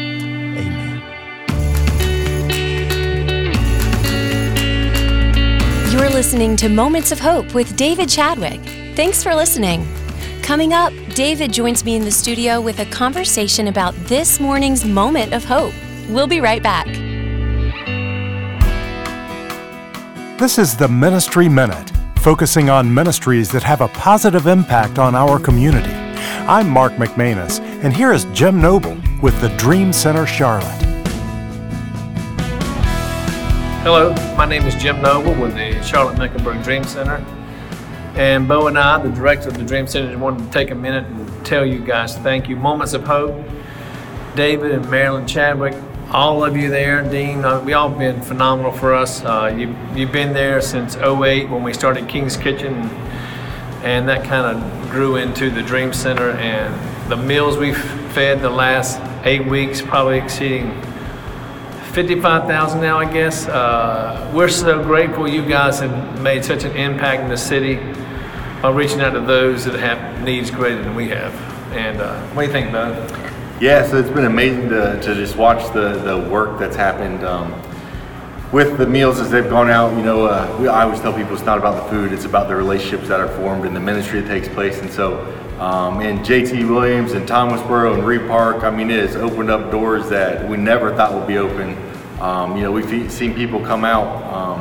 Amen. 0.59 1.03
You're 5.93 6.11
listening 6.11 6.57
to 6.57 6.69
Moments 6.69 7.13
of 7.13 7.21
Hope 7.21 7.55
with 7.55 7.77
David 7.77 8.09
Chadwick. 8.09 8.61
Thanks 8.97 9.23
for 9.23 9.37
listening. 9.37 9.87
Coming 10.43 10.73
up, 10.73 10.93
David 11.15 11.53
joins 11.53 11.85
me 11.85 11.95
in 11.95 12.05
the 12.05 12.11
studio 12.11 12.61
with 12.61 12.81
a 12.81 12.87
conversation 12.87 13.69
about 13.69 13.95
this 14.07 14.41
morning's 14.41 14.85
moment 14.85 15.33
of 15.33 15.45
hope. 15.45 15.75
We'll 16.09 16.27
be 16.27 16.41
right 16.41 16.63
back. 16.63 17.12
This 20.43 20.59
is 20.59 20.77
the 20.77 20.89
Ministry 20.89 21.49
Minute, 21.49 21.93
focusing 22.17 22.69
on 22.69 22.93
ministries 22.93 23.49
that 23.53 23.63
have 23.63 23.81
a 23.81 23.87
positive 23.87 24.49
impact 24.49 24.99
on 24.99 25.15
our 25.15 25.39
community. 25.39 25.93
I'm 26.49 26.69
Mark 26.69 26.95
McManus, 26.95 27.61
and 27.61 27.95
here 27.95 28.13
is 28.13 28.25
Jim 28.33 28.61
Noble 28.61 28.97
with 29.23 29.41
the 29.41 29.51
Dream 29.51 29.93
Center 29.93 30.27
Charlotte. 30.27 30.83
Hello, 33.85 34.13
my 34.37 34.45
name 34.45 34.65
is 34.65 34.75
Jim 34.75 35.01
Noble 35.01 35.33
with 35.41 35.55
the 35.55 35.81
Charlotte 35.81 36.19
Mecklenburg 36.19 36.61
Dream 36.65 36.83
Center. 36.83 37.25
And 38.17 38.49
Bo 38.49 38.67
and 38.67 38.77
I, 38.77 39.01
the 39.01 39.11
director 39.11 39.49
of 39.49 39.57
the 39.57 39.65
Dream 39.65 39.87
Center, 39.87 40.19
wanted 40.19 40.45
to 40.45 40.51
take 40.51 40.73
a 40.73 40.75
minute 40.75 41.07
and 41.07 41.47
tell 41.47 41.65
you 41.65 41.79
guys 41.79 42.19
thank 42.19 42.49
you. 42.49 42.57
Moments 42.57 42.95
of 42.95 43.05
Hope, 43.05 43.41
David 44.35 44.73
and 44.73 44.91
Marilyn 44.91 45.25
Chadwick, 45.25 45.77
all 46.13 46.45
of 46.45 46.57
you 46.57 46.69
there, 46.69 47.03
Dean, 47.03 47.43
uh, 47.45 47.61
we 47.61 47.73
all 47.73 47.89
been 47.89 48.21
phenomenal 48.21 48.71
for 48.71 48.93
us. 48.93 49.25
Uh, 49.25 49.53
you, 49.57 49.75
you've 49.95 50.13
been 50.13 50.35
there 50.35 50.61
since 50.61 50.95
08 50.97 51.49
when 51.49 51.63
we 51.63 51.73
started 51.73 52.07
King's 52.07 52.37
Kitchen, 52.37 52.75
and 53.83 54.07
that 54.09 54.25
kind 54.25 54.57
of 54.57 54.91
grew 54.91 55.17
into 55.17 55.51
the 55.51 55.63
Dream 55.63 55.93
Center. 55.93 56.33
And 56.33 57.11
the 57.11 57.17
meals 57.17 57.57
we've 57.57 57.79
fed 58.13 58.43
the 58.43 58.51
last 58.51 59.01
eight 59.25 59.47
weeks, 59.47 59.81
probably 59.81 60.19
exceeding 60.19 60.71
55,000 61.93 62.81
now, 62.81 62.99
I 62.99 63.11
guess. 63.11 63.49
Uh, 63.49 64.31
we're 64.35 64.49
so 64.49 64.83
grateful 64.83 65.27
you 65.27 65.47
guys 65.47 65.81
have 65.81 66.21
made 66.21 66.45
such 66.45 66.65
an 66.65 66.77
impact 66.77 67.23
in 67.23 67.31
the 67.31 67.39
city 67.39 67.77
by 68.61 68.71
reaching 68.71 69.01
out 69.01 69.15
to 69.15 69.21
those 69.21 69.65
that 69.65 69.79
have 69.81 70.23
needs 70.23 70.51
greater 70.51 70.83
than 70.83 70.95
we 70.95 71.09
have. 71.09 71.33
And 71.73 72.03
uh, 72.03 72.21
what 72.29 72.43
do 72.43 72.47
you 72.49 72.53
think, 72.53 72.71
Bud? 72.71 73.22
Yeah, 73.63 73.87
so 73.87 73.97
it's 73.97 74.11
been 74.11 74.25
amazing 74.25 74.71
to, 74.71 75.01
to 75.01 75.15
just 75.15 75.37
watch 75.37 75.73
the, 75.73 75.93
the 75.99 76.29
work 76.29 76.59
that's 76.59 76.75
happened 76.75 77.23
um, 77.23 77.53
with 78.51 78.77
the 78.77 78.89
meals 78.89 79.21
as 79.21 79.31
they've 79.31 79.49
gone 79.49 79.71
out. 79.71 79.97
You 79.97 80.03
know, 80.03 80.27
uh, 80.27 80.59
we, 80.61 80.67
I 80.67 80.83
always 80.83 80.99
tell 80.99 81.13
people 81.13 81.35
it's 81.35 81.45
not 81.45 81.59
about 81.59 81.85
the 81.85 81.89
food, 81.89 82.13
it's 82.13 82.25
about 82.25 82.49
the 82.49 82.57
relationships 82.57 83.07
that 83.07 83.21
are 83.21 83.29
formed 83.37 83.65
and 83.65 83.77
the 83.77 83.79
ministry 83.79 84.21
that 84.21 84.27
takes 84.27 84.49
place. 84.49 84.81
And 84.81 84.91
so, 84.91 85.21
um, 85.61 86.01
in 86.01 86.19
JT 86.25 86.69
Williams 86.69 87.13
and 87.13 87.25
Thomasboro 87.25 87.95
and 87.95 88.05
Reid 88.05 88.27
Park, 88.27 88.65
I 88.65 88.71
mean, 88.71 88.91
it 88.91 88.99
has 88.99 89.15
opened 89.15 89.49
up 89.49 89.71
doors 89.71 90.09
that 90.09 90.49
we 90.49 90.57
never 90.57 90.93
thought 90.97 91.15
would 91.15 91.29
be 91.29 91.39
open. 91.39 91.79
Um, 92.21 92.57
you 92.57 92.65
know, 92.65 92.73
we've 92.73 93.13
seen 93.13 93.33
people 93.33 93.61
come 93.61 93.85
out 93.85 94.25
um, 94.35 94.61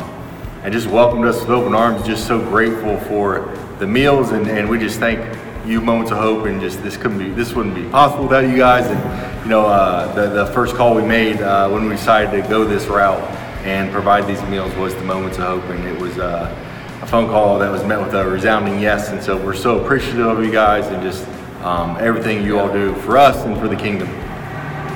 and 0.63 0.71
just 0.71 0.85
welcomed 0.85 1.25
us 1.25 1.39
with 1.39 1.49
open 1.49 1.73
arms, 1.73 2.05
just 2.05 2.27
so 2.27 2.39
grateful 2.39 2.99
for 2.99 3.51
the 3.79 3.87
meals, 3.87 4.29
and, 4.29 4.47
and 4.47 4.69
we 4.69 4.77
just 4.77 4.99
thank 4.99 5.19
you 5.65 5.81
moments 5.81 6.11
of 6.11 6.17
hope 6.17 6.45
and 6.45 6.59
just 6.59 6.81
this 6.83 6.97
couldn't 6.97 7.19
be 7.19 7.29
this 7.29 7.53
wouldn't 7.53 7.75
be 7.75 7.87
possible 7.89 8.23
without 8.23 8.47
you 8.47 8.57
guys. 8.57 8.85
And 8.87 9.43
you 9.43 9.49
know 9.49 9.65
uh, 9.65 10.13
the, 10.13 10.29
the 10.29 10.45
first 10.53 10.75
call 10.75 10.95
we 10.95 11.03
made 11.03 11.41
uh, 11.41 11.69
when 11.69 11.85
we 11.85 11.91
decided 11.91 12.41
to 12.41 12.49
go 12.49 12.65
this 12.65 12.87
route 12.87 13.21
and 13.63 13.91
provide 13.91 14.27
these 14.27 14.41
meals 14.43 14.73
was 14.75 14.95
the 14.95 15.03
moments 15.03 15.37
of 15.37 15.43
hope. 15.45 15.63
And 15.65 15.85
it 15.87 15.99
was 15.99 16.17
uh, 16.17 16.53
a 17.01 17.05
phone 17.05 17.27
call 17.27 17.59
that 17.59 17.71
was 17.71 17.83
met 17.83 17.99
with 17.99 18.13
a 18.13 18.27
resounding 18.27 18.79
yes. 18.79 19.09
And 19.09 19.21
so 19.21 19.37
we're 19.37 19.53
so 19.53 19.83
appreciative 19.83 20.25
of 20.25 20.43
you 20.43 20.51
guys 20.51 20.87
and 20.87 21.01
just 21.03 21.27
um, 21.63 21.97
everything 21.99 22.43
you 22.43 22.59
all 22.59 22.71
do 22.71 22.95
for 22.95 23.17
us 23.17 23.37
and 23.45 23.57
for 23.59 23.67
the 23.67 23.75
kingdom. 23.75 24.07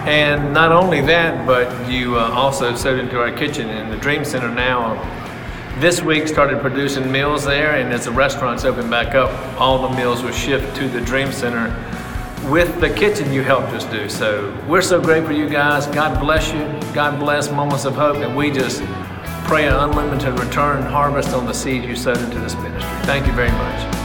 And 0.08 0.54
not 0.54 0.72
only 0.72 1.02
that 1.02 1.46
but 1.48 1.90
you 1.90 2.18
uh, 2.18 2.30
also 2.32 2.76
sowed 2.76 3.00
into 3.00 3.20
our 3.20 3.32
kitchen 3.32 3.70
and 3.70 3.92
the 3.92 3.98
dream 3.98 4.24
center 4.24 4.50
now 4.54 4.94
this 5.78 6.02
week 6.02 6.28
started 6.28 6.62
producing 6.62 7.12
meals 7.12 7.44
there, 7.44 7.76
and 7.76 7.94
as 7.94 8.06
the 8.06 8.12
restaurants 8.12 8.64
open 8.64 8.90
back 8.90 9.14
up, 9.14 9.30
all 9.60 9.90
the 9.90 9.96
meals 9.96 10.24
were 10.24 10.32
shipped 10.32 10.76
to 10.78 10.88
the 10.88 11.02
Dream 11.02 11.32
Center 11.32 11.70
with 12.50 12.80
the 12.80 12.90
kitchen 12.90 13.34
you 13.34 13.42
helped 13.42 13.70
us 13.70 13.86
do. 13.86 14.08
So 14.08 14.58
we're 14.68 14.82
so 14.82 15.02
grateful 15.02 15.34
you 15.34 15.50
guys. 15.50 15.88
God 15.88 16.20
bless 16.20 16.54
you. 16.54 16.94
God 16.94 17.20
bless 17.20 17.52
Moments 17.52 17.86
of 17.86 17.96
Hope, 17.96 18.18
and 18.18 18.36
we 18.36 18.52
just 18.52 18.84
pray 19.46 19.68
an 19.68 19.74
unlimited 19.74 20.40
return 20.40 20.82
harvest 20.84 21.30
on 21.30 21.46
the 21.46 21.54
seed 21.54 21.84
you 21.84 21.96
sowed 21.96 22.18
into 22.20 22.40
this 22.40 22.56
ministry. 22.56 22.92
Thank 23.04 23.28
you 23.28 23.34
very 23.34 23.52
much. 23.52 24.05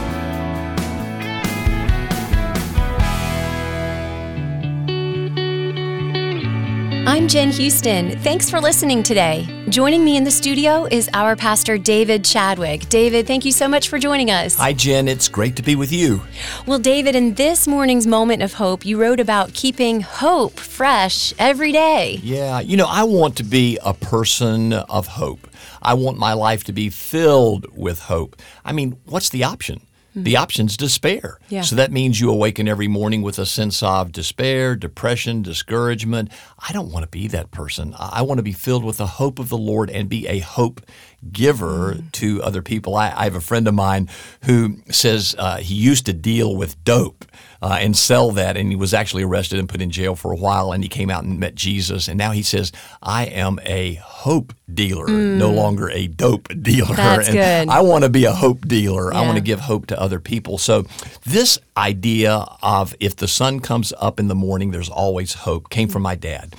I'm 7.21 7.27
Jen 7.27 7.51
Houston. 7.51 8.17
Thanks 8.21 8.49
for 8.49 8.59
listening 8.59 9.03
today. 9.03 9.47
Joining 9.69 10.03
me 10.03 10.17
in 10.17 10.23
the 10.23 10.31
studio 10.31 10.87
is 10.89 11.07
our 11.13 11.35
pastor, 11.35 11.77
David 11.77 12.25
Chadwick. 12.25 12.89
David, 12.89 13.27
thank 13.27 13.45
you 13.45 13.51
so 13.51 13.67
much 13.67 13.89
for 13.89 13.99
joining 13.99 14.31
us. 14.31 14.57
Hi, 14.57 14.73
Jen. 14.73 15.07
It's 15.07 15.29
great 15.29 15.55
to 15.57 15.61
be 15.61 15.75
with 15.75 15.91
you. 15.91 16.23
Well, 16.65 16.79
David, 16.79 17.15
in 17.15 17.35
this 17.35 17.67
morning's 17.67 18.07
moment 18.07 18.41
of 18.41 18.53
hope, 18.53 18.87
you 18.87 18.99
wrote 18.99 19.19
about 19.19 19.53
keeping 19.53 20.01
hope 20.01 20.59
fresh 20.59 21.31
every 21.37 21.71
day. 21.71 22.19
Yeah, 22.23 22.59
you 22.59 22.75
know, 22.75 22.87
I 22.89 23.03
want 23.03 23.35
to 23.35 23.43
be 23.43 23.77
a 23.85 23.93
person 23.93 24.73
of 24.73 25.05
hope. 25.05 25.47
I 25.79 25.93
want 25.93 26.17
my 26.17 26.33
life 26.33 26.63
to 26.63 26.73
be 26.73 26.89
filled 26.89 27.67
with 27.77 27.99
hope. 27.99 28.35
I 28.65 28.71
mean, 28.71 28.97
what's 29.05 29.29
the 29.29 29.43
option? 29.43 29.81
Mm. 30.15 30.23
The 30.23 30.37
option's 30.37 30.75
despair. 30.75 31.39
Yeah. 31.49 31.61
So 31.61 31.75
that 31.75 31.91
means 31.91 32.19
you 32.19 32.29
awaken 32.29 32.67
every 32.67 32.87
morning 32.87 33.21
with 33.21 33.39
a 33.39 33.45
sense 33.45 33.81
of 33.81 34.11
despair, 34.11 34.75
depression, 34.75 35.41
discouragement. 35.41 36.31
I 36.59 36.73
don't 36.73 36.91
want 36.91 37.03
to 37.03 37.09
be 37.09 37.27
that 37.29 37.51
person. 37.51 37.95
I 37.97 38.21
want 38.21 38.39
to 38.39 38.43
be 38.43 38.51
filled 38.51 38.83
with 38.83 38.97
the 38.97 39.07
hope 39.07 39.39
of 39.39 39.49
the 39.49 39.57
Lord 39.57 39.89
and 39.89 40.09
be 40.09 40.27
a 40.27 40.39
hope 40.39 40.81
giver 41.31 41.97
to 42.13 42.41
other 42.43 42.61
people. 42.61 42.95
I, 42.95 43.11
I 43.15 43.23
have 43.25 43.35
a 43.35 43.41
friend 43.41 43.67
of 43.67 43.73
mine 43.73 44.09
who 44.43 44.77
says 44.89 45.35
uh, 45.37 45.57
he 45.57 45.75
used 45.75 46.05
to 46.07 46.13
deal 46.13 46.55
with 46.55 46.81
dope 46.83 47.25
uh, 47.61 47.77
and 47.79 47.95
sell 47.95 48.31
that, 48.31 48.57
and 48.57 48.69
he 48.69 48.75
was 48.75 48.93
actually 48.93 49.23
arrested 49.23 49.59
and 49.59 49.69
put 49.69 49.81
in 49.81 49.91
jail 49.91 50.15
for 50.15 50.31
a 50.31 50.35
while. 50.35 50.71
And 50.71 50.83
he 50.83 50.89
came 50.89 51.11
out 51.11 51.23
and 51.23 51.39
met 51.39 51.53
Jesus, 51.53 52.07
and 52.07 52.17
now 52.17 52.31
he 52.31 52.41
says, 52.41 52.71
"I 53.03 53.25
am 53.25 53.59
a 53.63 53.95
hope 53.95 54.53
dealer, 54.73 55.07
no 55.07 55.51
longer 55.51 55.89
a 55.89 56.07
dope 56.07 56.47
dealer." 56.61 56.95
That's 56.95 57.27
and 57.27 57.37
good. 57.37 57.69
I 57.69 57.81
want 57.81 58.03
to 58.03 58.09
be 58.09 58.25
a 58.25 58.33
hope 58.33 58.67
dealer. 58.67 59.13
I 59.13 59.21
want 59.21 59.37
to 59.37 59.43
give 59.43 59.59
hope 59.59 59.87
to 59.87 59.99
other 59.99 60.19
people. 60.19 60.57
So 60.57 60.85
this 61.25 61.59
idea 61.77 62.45
of 62.63 62.95
if 62.99 63.15
the 63.15 63.27
sun 63.27 63.59
comes 63.59 63.93
up 63.99 64.19
in 64.19 64.27
the 64.27 64.35
morning, 64.35 64.71
there's 64.71 64.89
always 64.89 65.33
hope 65.33 65.69
came 65.69 65.87
from 65.87 66.01
my 66.01 66.15
dad. 66.15 66.55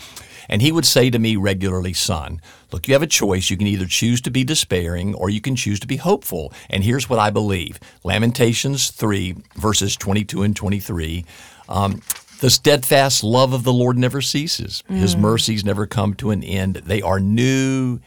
And 0.53 0.61
he 0.61 0.71
would 0.71 0.85
say 0.85 1.09
to 1.09 1.19
me 1.19 1.35
regularly, 1.35 1.95
son, 1.95 2.43
look, 2.73 2.87
you 2.87 2.93
have 2.93 3.03
a 3.03 3.07
choice. 3.07 3.49
You 3.49 3.57
can 3.57 3.67
either 3.67 3.87
choose 3.87 4.21
to 4.21 4.31
be 4.31 4.45
despairing 4.45 5.15
or 5.15 5.31
you 5.31 5.41
can 5.41 5.57
choose 5.57 5.81
to 5.81 5.87
be 5.87 5.97
hopeful. 5.97 6.53
And 6.69 6.85
here's 6.85 7.09
what 7.09 7.19
I 7.19 7.31
believe 7.31 7.81
Lamentations 8.05 8.91
3, 8.91 9.35
verses 9.55 9.97
22 9.97 10.43
and 10.43 10.55
23. 10.55 11.25
Um, 11.71 12.03
the 12.41 12.51
steadfast 12.51 13.25
love 13.25 13.55
of 13.55 13.65
the 13.65 13.73
Lord 13.73 13.97
never 13.97 14.21
ceases, 14.21 14.85
his 14.89 15.17
mercies 15.17 15.65
never 15.65 15.87
come 15.87 16.13
to 16.15 16.31
an 16.33 16.45
end. 16.45 16.77
They 16.77 17.01
are 17.01 17.19
new 17.19 18.01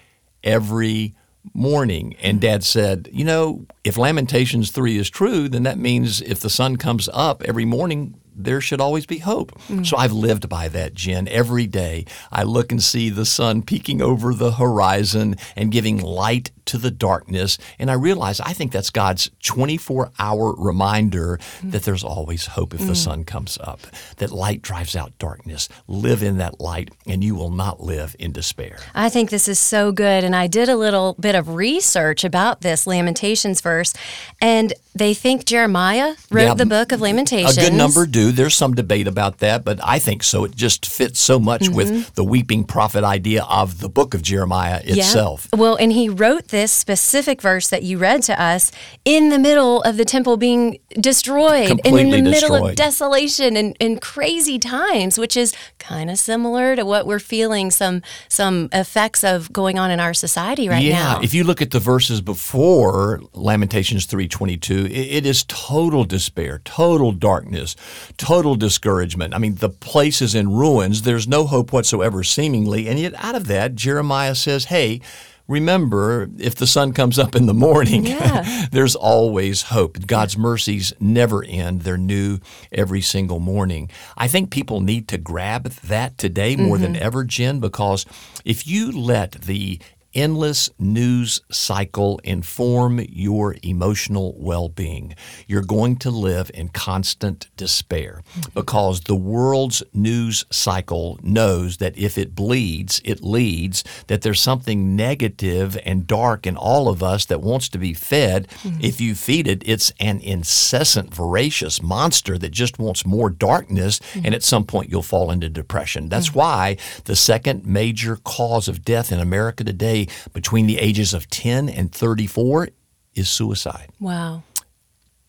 every 0.44 1.16
morning. 1.52 2.16
And 2.22 2.40
dad 2.40 2.64
said, 2.64 3.10
You 3.12 3.26
know, 3.26 3.66
if 3.84 3.98
Lamentations 3.98 4.70
3 4.70 4.98
is 4.98 5.10
true, 5.10 5.50
then 5.50 5.64
that 5.64 5.80
means 5.80 6.22
if 6.22 6.42
the 6.42 6.52
sun 6.52 6.76
comes 6.76 7.10
up 7.12 7.42
every 7.42 7.66
morning, 7.66 8.20
there 8.36 8.62
should 8.62 8.82
always 8.82 9.06
be 9.06 9.19
hope. 9.19 9.52
Mm. 9.67 9.86
So 9.86 9.98
I've 9.98 10.12
lived 10.12 10.50
by 10.50 10.67
that, 10.69 10.93
Jen. 10.93 11.28
Every 11.28 11.67
day 11.67 12.06
I 12.32 12.43
look 12.43 12.71
and 12.71 12.84
see 12.84 13.10
the 13.10 13.26
sun 13.26 13.62
peeking 13.62 14.02
over 14.02 14.34
the 14.34 14.54
horizon 14.54 15.36
and 15.56 15.71
giving 15.71 16.00
light 16.00 16.52
to 16.65 16.78
the 16.78 16.91
darkness. 16.91 17.58
And 17.80 17.89
I 17.89 17.93
realize 17.93 18.39
I 18.39 18.54
think 18.54 18.71
that's 18.71 18.89
God's 18.89 19.30
24 19.43 20.12
hour 20.19 20.56
reminder 20.58 21.39
mm. 21.62 21.71
that 21.71 21.84
there's 21.84 22.04
always 22.04 22.48
hope 22.48 22.74
if 22.74 22.82
the 22.82 22.93
mm. 22.93 22.95
sun 22.95 23.24
comes 23.24 23.58
up, 23.62 23.82
that 24.17 24.32
light 24.32 24.62
drives 24.62 24.95
out 24.95 25.17
darkness. 25.19 25.69
Live 25.88 26.24
in 26.24 26.38
that 26.38 26.60
light, 26.60 26.89
and 27.06 27.24
you 27.24 27.36
will 27.36 27.52
not 27.52 27.82
live 27.82 28.15
in 28.19 28.32
despair. 28.32 28.80
I 28.93 29.10
think 29.10 29.30
this 29.30 29.48
is 29.48 29.60
so 29.60 29.91
good. 29.91 30.24
And 30.24 30.36
I 30.36 30.48
did 30.48 30.69
a 30.69 30.76
little 30.76 31.15
bit 31.19 31.36
of 31.36 31.50
research 31.50 32.24
about 32.24 32.62
this 32.62 32.88
Lamentations 32.88 33.62
verse, 33.62 33.93
and 34.41 34.74
they 34.95 35.13
think 35.13 35.45
Jeremiah 35.45 36.15
wrote 36.32 36.43
Yeah, 36.43 36.54
the 36.56 36.65
book 36.65 36.91
of 36.91 37.02
Lamentations. 37.02 37.58
A 37.58 37.62
good 37.62 37.74
number 37.74 38.06
do. 38.06 38.25
There's 38.32 38.56
some 38.56 38.74
debate 38.74 39.08
about 39.08 39.40
that, 39.40 39.64
but 39.66 39.80
I 39.84 40.00
think 40.00 40.24
so. 40.24 40.44
It 40.46 40.56
just 40.56 40.86
fits 40.86 41.20
so 41.20 41.40
much 41.40 41.56
Mm-hmm. 41.66 41.76
with 41.76 42.14
the 42.16 42.24
weeping 42.24 42.64
prophet 42.64 43.04
idea 43.04 43.44
of 43.44 43.80
the 43.80 43.90
book 43.90 44.14
of 44.14 44.22
Jeremiah 44.22 44.82
itself. 44.84 45.48
Yeah. 45.52 45.60
Well, 45.60 45.76
and 45.78 45.92
he 45.92 46.10
wrote 46.10 46.50
this 46.50 46.72
specific 46.72 47.42
verse 47.42 47.70
that 47.70 47.82
you 47.84 47.98
read 47.98 48.22
to 48.24 48.40
us 48.40 48.72
in 49.04 49.30
the 49.30 49.40
middle 49.40 49.82
of 49.84 49.98
the 49.98 50.06
temple 50.06 50.38
being 50.38 50.78
destroyed 51.00 51.72
and 51.72 51.80
in 51.80 51.96
Completely 51.96 52.22
the 52.22 52.30
middle 52.30 52.56
of 52.56 52.62
destroyed. 52.62 52.76
desolation 52.76 53.58
and, 53.58 53.76
and 53.80 54.02
crazy 54.02 54.60
times, 54.60 55.18
which 55.18 55.36
is 55.38 55.54
kind 55.80 56.10
of 56.10 56.20
similar 56.20 56.76
to 56.76 56.86
what 56.86 57.08
we're 57.08 57.20
feeling 57.20 57.72
some 57.72 58.02
some 58.30 58.70
effects 58.74 59.24
of 59.24 59.52
going 59.52 59.80
on 59.80 59.90
in 59.92 60.00
our 60.00 60.14
society 60.14 60.68
right 60.70 60.84
yeah, 60.84 61.04
now. 61.04 61.18
Yeah, 61.20 61.24
if 61.24 61.34
you 61.34 61.44
look 61.44 61.62
at 61.62 61.72
the 61.72 61.80
verses 61.80 62.22
before 62.22 63.22
Lamentations 63.34 64.06
3:22, 64.08 64.86
it, 64.86 64.92
it 64.92 65.26
is 65.26 65.44
total 65.48 66.04
despair, 66.04 66.62
total 66.64 67.12
darkness, 67.12 67.76
total 68.17 68.56
discouragement. 68.56 69.34
I 69.34 69.38
mean, 69.38 69.56
the 69.56 69.69
place 69.69 70.21
is 70.21 70.36
in 70.36 70.51
ruins. 70.51 71.01
There's 71.01 71.28
no 71.28 71.45
hope 71.45 71.71
whatsoever 71.73 72.23
seemingly, 72.23 72.88
and 72.88 72.99
yet 72.99 73.13
out 73.23 73.36
of 73.36 73.47
that 73.47 73.75
Jeremiah 73.75 74.36
says, 74.36 74.65
"Hey, 74.65 75.01
Remember, 75.47 76.28
if 76.39 76.56
the 76.56 76.65
sun 76.65 76.91
comes 76.91 77.19
up 77.19 77.36
in 77.36 77.45
the 77.45 77.54
morning, 77.54 78.06
Yeah. 78.08 78.65
there's 78.71 78.95
always 78.95 79.63
hope. 79.63 80.08
God's 80.08 80.38
mercies 80.38 80.91
never 80.99 81.43
end. 81.43 81.82
They're 81.82 81.97
new 81.97 82.39
every 82.71 83.01
single 83.01 83.39
morning. 83.39 83.89
I 84.17 84.28
think 84.28 84.49
people 84.49 84.82
need 84.82 85.08
to 85.10 85.19
grab 85.19 85.65
that 85.65 86.17
today 86.17 86.56
more 86.56 86.80
than 86.80 86.93
mm-hmm. 86.95 87.04
ever, 87.04 87.23
Jen, 87.23 87.60
because 87.60 88.08
if 88.43 88.65
you 88.65 88.91
let 88.91 89.34
the 89.34 89.80
endless 90.15 90.69
news 90.80 91.41
cycle 91.51 92.19
inform 92.23 92.99
your 93.10 93.56
emotional 93.62 94.34
well 94.39 94.69
being. 94.69 95.13
You're 95.47 95.62
going 95.62 95.97
to 95.97 96.10
live 96.10 96.49
in 96.54 96.69
constant 96.69 97.49
despair 97.58 98.23
because 98.54 99.01
the 99.01 99.15
world's 99.15 99.84
news 99.93 100.45
cycle 100.49 101.19
knows 101.21 101.78
that 101.78 101.97
if 101.97 102.17
it 102.17 102.34
bleeds, 102.34 103.01
it 103.04 103.21
leads, 103.21 103.84
that 104.08 104.21
there's 104.21 104.41
something 104.41 104.95
negative 104.95 105.78
and 105.86 106.08
dark 106.08 106.47
in 106.47 106.56
all 106.56 106.88
of 106.88 107.04
us 107.04 107.25
that 107.25 107.41
wants 107.41 107.69
to 107.69 107.78
be 107.78 107.93
fed. 107.93 108.47
Mm-hmm. 108.47 108.80
If 108.82 109.01
you 109.01 109.15
feed 109.15 109.47
it, 109.47 109.62
it's 109.65 109.91
an 109.99 110.19
incessant, 110.21 111.13
voracious 111.13 111.82
monster 111.82 112.38
that 112.38 112.51
just 112.51 112.80
wants 112.80 113.06
more 113.06 113.30
darkness, 113.30 113.99
and 114.13 114.25
mm-hmm. 114.25 114.34
at 114.34 114.43
some 114.43 114.63
point 114.65 114.89
you'll 114.89 115.01
fall 115.01 115.32
into 115.32 115.49
depression. 115.49 116.10
That's 116.10 116.30
mm-hmm. 116.30 116.39
why 116.39 116.78
the 117.04 117.15
second 117.15 117.65
major 117.65 118.17
cause 118.23 118.67
of 118.67 118.86
death 118.86 119.12
in 119.12 119.19
America 119.19 119.63
today 119.63 120.05
between 120.34 120.68
the 120.68 120.78
ages 120.78 121.13
of 121.13 121.30
10 121.30 121.70
and 121.70 121.91
34 121.91 122.70
is 123.13 123.30
suicide. 123.30 123.89
wow. 124.00 124.44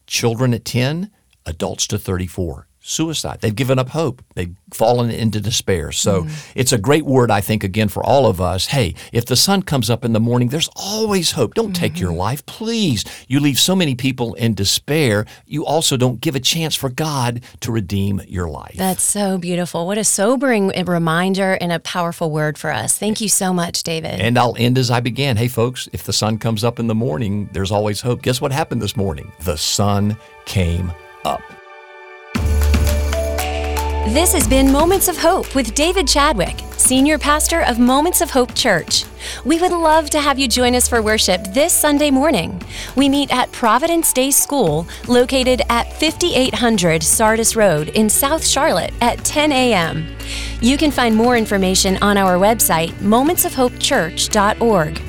Children 0.06 0.54
at 0.54 0.64
10, 0.64 1.10
adults 1.46 1.86
to 1.88 1.98
34. 1.98 2.68
Suicide. 2.86 3.40
They've 3.40 3.54
given 3.54 3.78
up 3.78 3.88
hope. 3.88 4.22
They've 4.34 4.54
fallen 4.72 5.10
into 5.10 5.40
despair. 5.40 5.90
So 5.90 6.22
mm. 6.22 6.52
it's 6.54 6.72
a 6.72 6.78
great 6.78 7.04
word, 7.04 7.32
I 7.32 7.40
think, 7.40 7.64
again, 7.64 7.88
for 7.88 8.04
all 8.04 8.26
of 8.26 8.40
us. 8.40 8.66
Hey, 8.66 8.94
if 9.12 9.26
the 9.26 9.34
sun 9.34 9.62
comes 9.62 9.90
up 9.90 10.04
in 10.04 10.12
the 10.12 10.20
morning, 10.20 10.48
there's 10.48 10.70
always 10.76 11.32
hope. 11.32 11.54
Don't 11.54 11.74
take 11.74 11.98
your 11.98 12.10
mm-hmm. 12.10 12.18
life, 12.18 12.46
please. 12.46 13.04
You 13.26 13.40
leave 13.40 13.58
so 13.58 13.74
many 13.74 13.96
people 13.96 14.34
in 14.34 14.54
despair. 14.54 15.26
You 15.46 15.66
also 15.66 15.96
don't 15.96 16.20
give 16.20 16.36
a 16.36 16.40
chance 16.40 16.76
for 16.76 16.88
God 16.88 17.42
to 17.60 17.72
redeem 17.72 18.22
your 18.28 18.48
life. 18.48 18.76
That's 18.76 19.02
so 19.02 19.36
beautiful. 19.36 19.86
What 19.86 19.98
a 19.98 20.04
sobering 20.04 20.68
reminder 20.68 21.54
and 21.60 21.72
a 21.72 21.80
powerful 21.80 22.30
word 22.30 22.56
for 22.56 22.72
us. 22.72 22.96
Thank 22.96 23.20
you 23.20 23.28
so 23.28 23.52
much, 23.52 23.82
David. 23.82 24.20
And 24.20 24.38
I'll 24.38 24.56
end 24.58 24.78
as 24.78 24.92
I 24.92 25.00
began. 25.00 25.36
Hey, 25.36 25.48
folks, 25.48 25.88
if 25.92 26.04
the 26.04 26.12
sun 26.12 26.38
comes 26.38 26.62
up 26.62 26.78
in 26.78 26.86
the 26.86 26.94
morning, 26.94 27.48
there's 27.52 27.72
always 27.72 28.00
hope. 28.00 28.22
Guess 28.22 28.40
what 28.40 28.52
happened 28.52 28.80
this 28.80 28.96
morning? 28.96 29.32
The 29.40 29.56
sun 29.56 30.16
came 30.44 30.92
up. 31.24 31.42
This 34.10 34.32
has 34.34 34.46
been 34.46 34.70
Moments 34.70 35.08
of 35.08 35.18
Hope 35.18 35.52
with 35.56 35.74
David 35.74 36.06
Chadwick, 36.06 36.60
Senior 36.76 37.18
Pastor 37.18 37.62
of 37.62 37.80
Moments 37.80 38.20
of 38.20 38.30
Hope 38.30 38.54
Church. 38.54 39.04
We 39.44 39.60
would 39.60 39.72
love 39.72 40.10
to 40.10 40.20
have 40.20 40.38
you 40.38 40.46
join 40.46 40.76
us 40.76 40.88
for 40.88 41.02
worship 41.02 41.42
this 41.52 41.72
Sunday 41.72 42.12
morning. 42.12 42.62
We 42.94 43.08
meet 43.08 43.32
at 43.32 43.50
Providence 43.50 44.12
Day 44.12 44.30
School, 44.30 44.86
located 45.08 45.62
at 45.68 45.92
5800 45.94 47.02
Sardis 47.02 47.56
Road 47.56 47.88
in 47.88 48.08
South 48.08 48.46
Charlotte 48.46 48.94
at 49.00 49.24
10 49.24 49.50
a.m. 49.50 50.06
You 50.60 50.76
can 50.76 50.92
find 50.92 51.16
more 51.16 51.36
information 51.36 51.98
on 52.00 52.16
our 52.16 52.36
website, 52.36 52.92
momentsofhopechurch.org. 53.00 55.02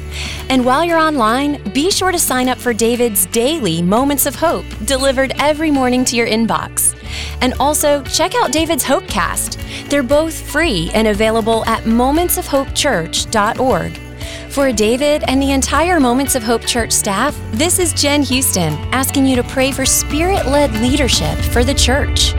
And 0.49 0.65
while 0.65 0.83
you're 0.83 0.97
online, 0.97 1.61
be 1.71 1.91
sure 1.91 2.11
to 2.11 2.17
sign 2.17 2.49
up 2.49 2.57
for 2.57 2.73
David's 2.73 3.27
daily 3.27 3.83
Moments 3.83 4.25
of 4.25 4.33
Hope, 4.33 4.65
delivered 4.85 5.33
every 5.37 5.69
morning 5.69 6.03
to 6.05 6.15
your 6.15 6.25
inbox. 6.25 6.96
And 7.41 7.55
also, 7.59 8.03
check 8.03 8.35
out 8.35 8.51
David's 8.51 8.83
Hopecast. 8.83 9.89
They're 9.89 10.03
both 10.03 10.39
free 10.51 10.91
and 10.93 11.07
available 11.07 11.65
at 11.65 11.83
momentsofhopechurch.org. 11.83 13.99
For 14.51 14.71
David 14.71 15.23
and 15.27 15.41
the 15.41 15.51
entire 15.51 15.99
Moments 15.99 16.35
of 16.35 16.43
Hope 16.43 16.65
Church 16.65 16.91
staff, 16.91 17.37
this 17.51 17.79
is 17.79 17.93
Jen 17.93 18.23
Houston 18.23 18.73
asking 18.91 19.25
you 19.25 19.35
to 19.35 19.43
pray 19.43 19.71
for 19.71 19.85
spirit 19.85 20.47
led 20.47 20.71
leadership 20.73 21.37
for 21.37 21.63
the 21.63 21.73
church. 21.73 22.33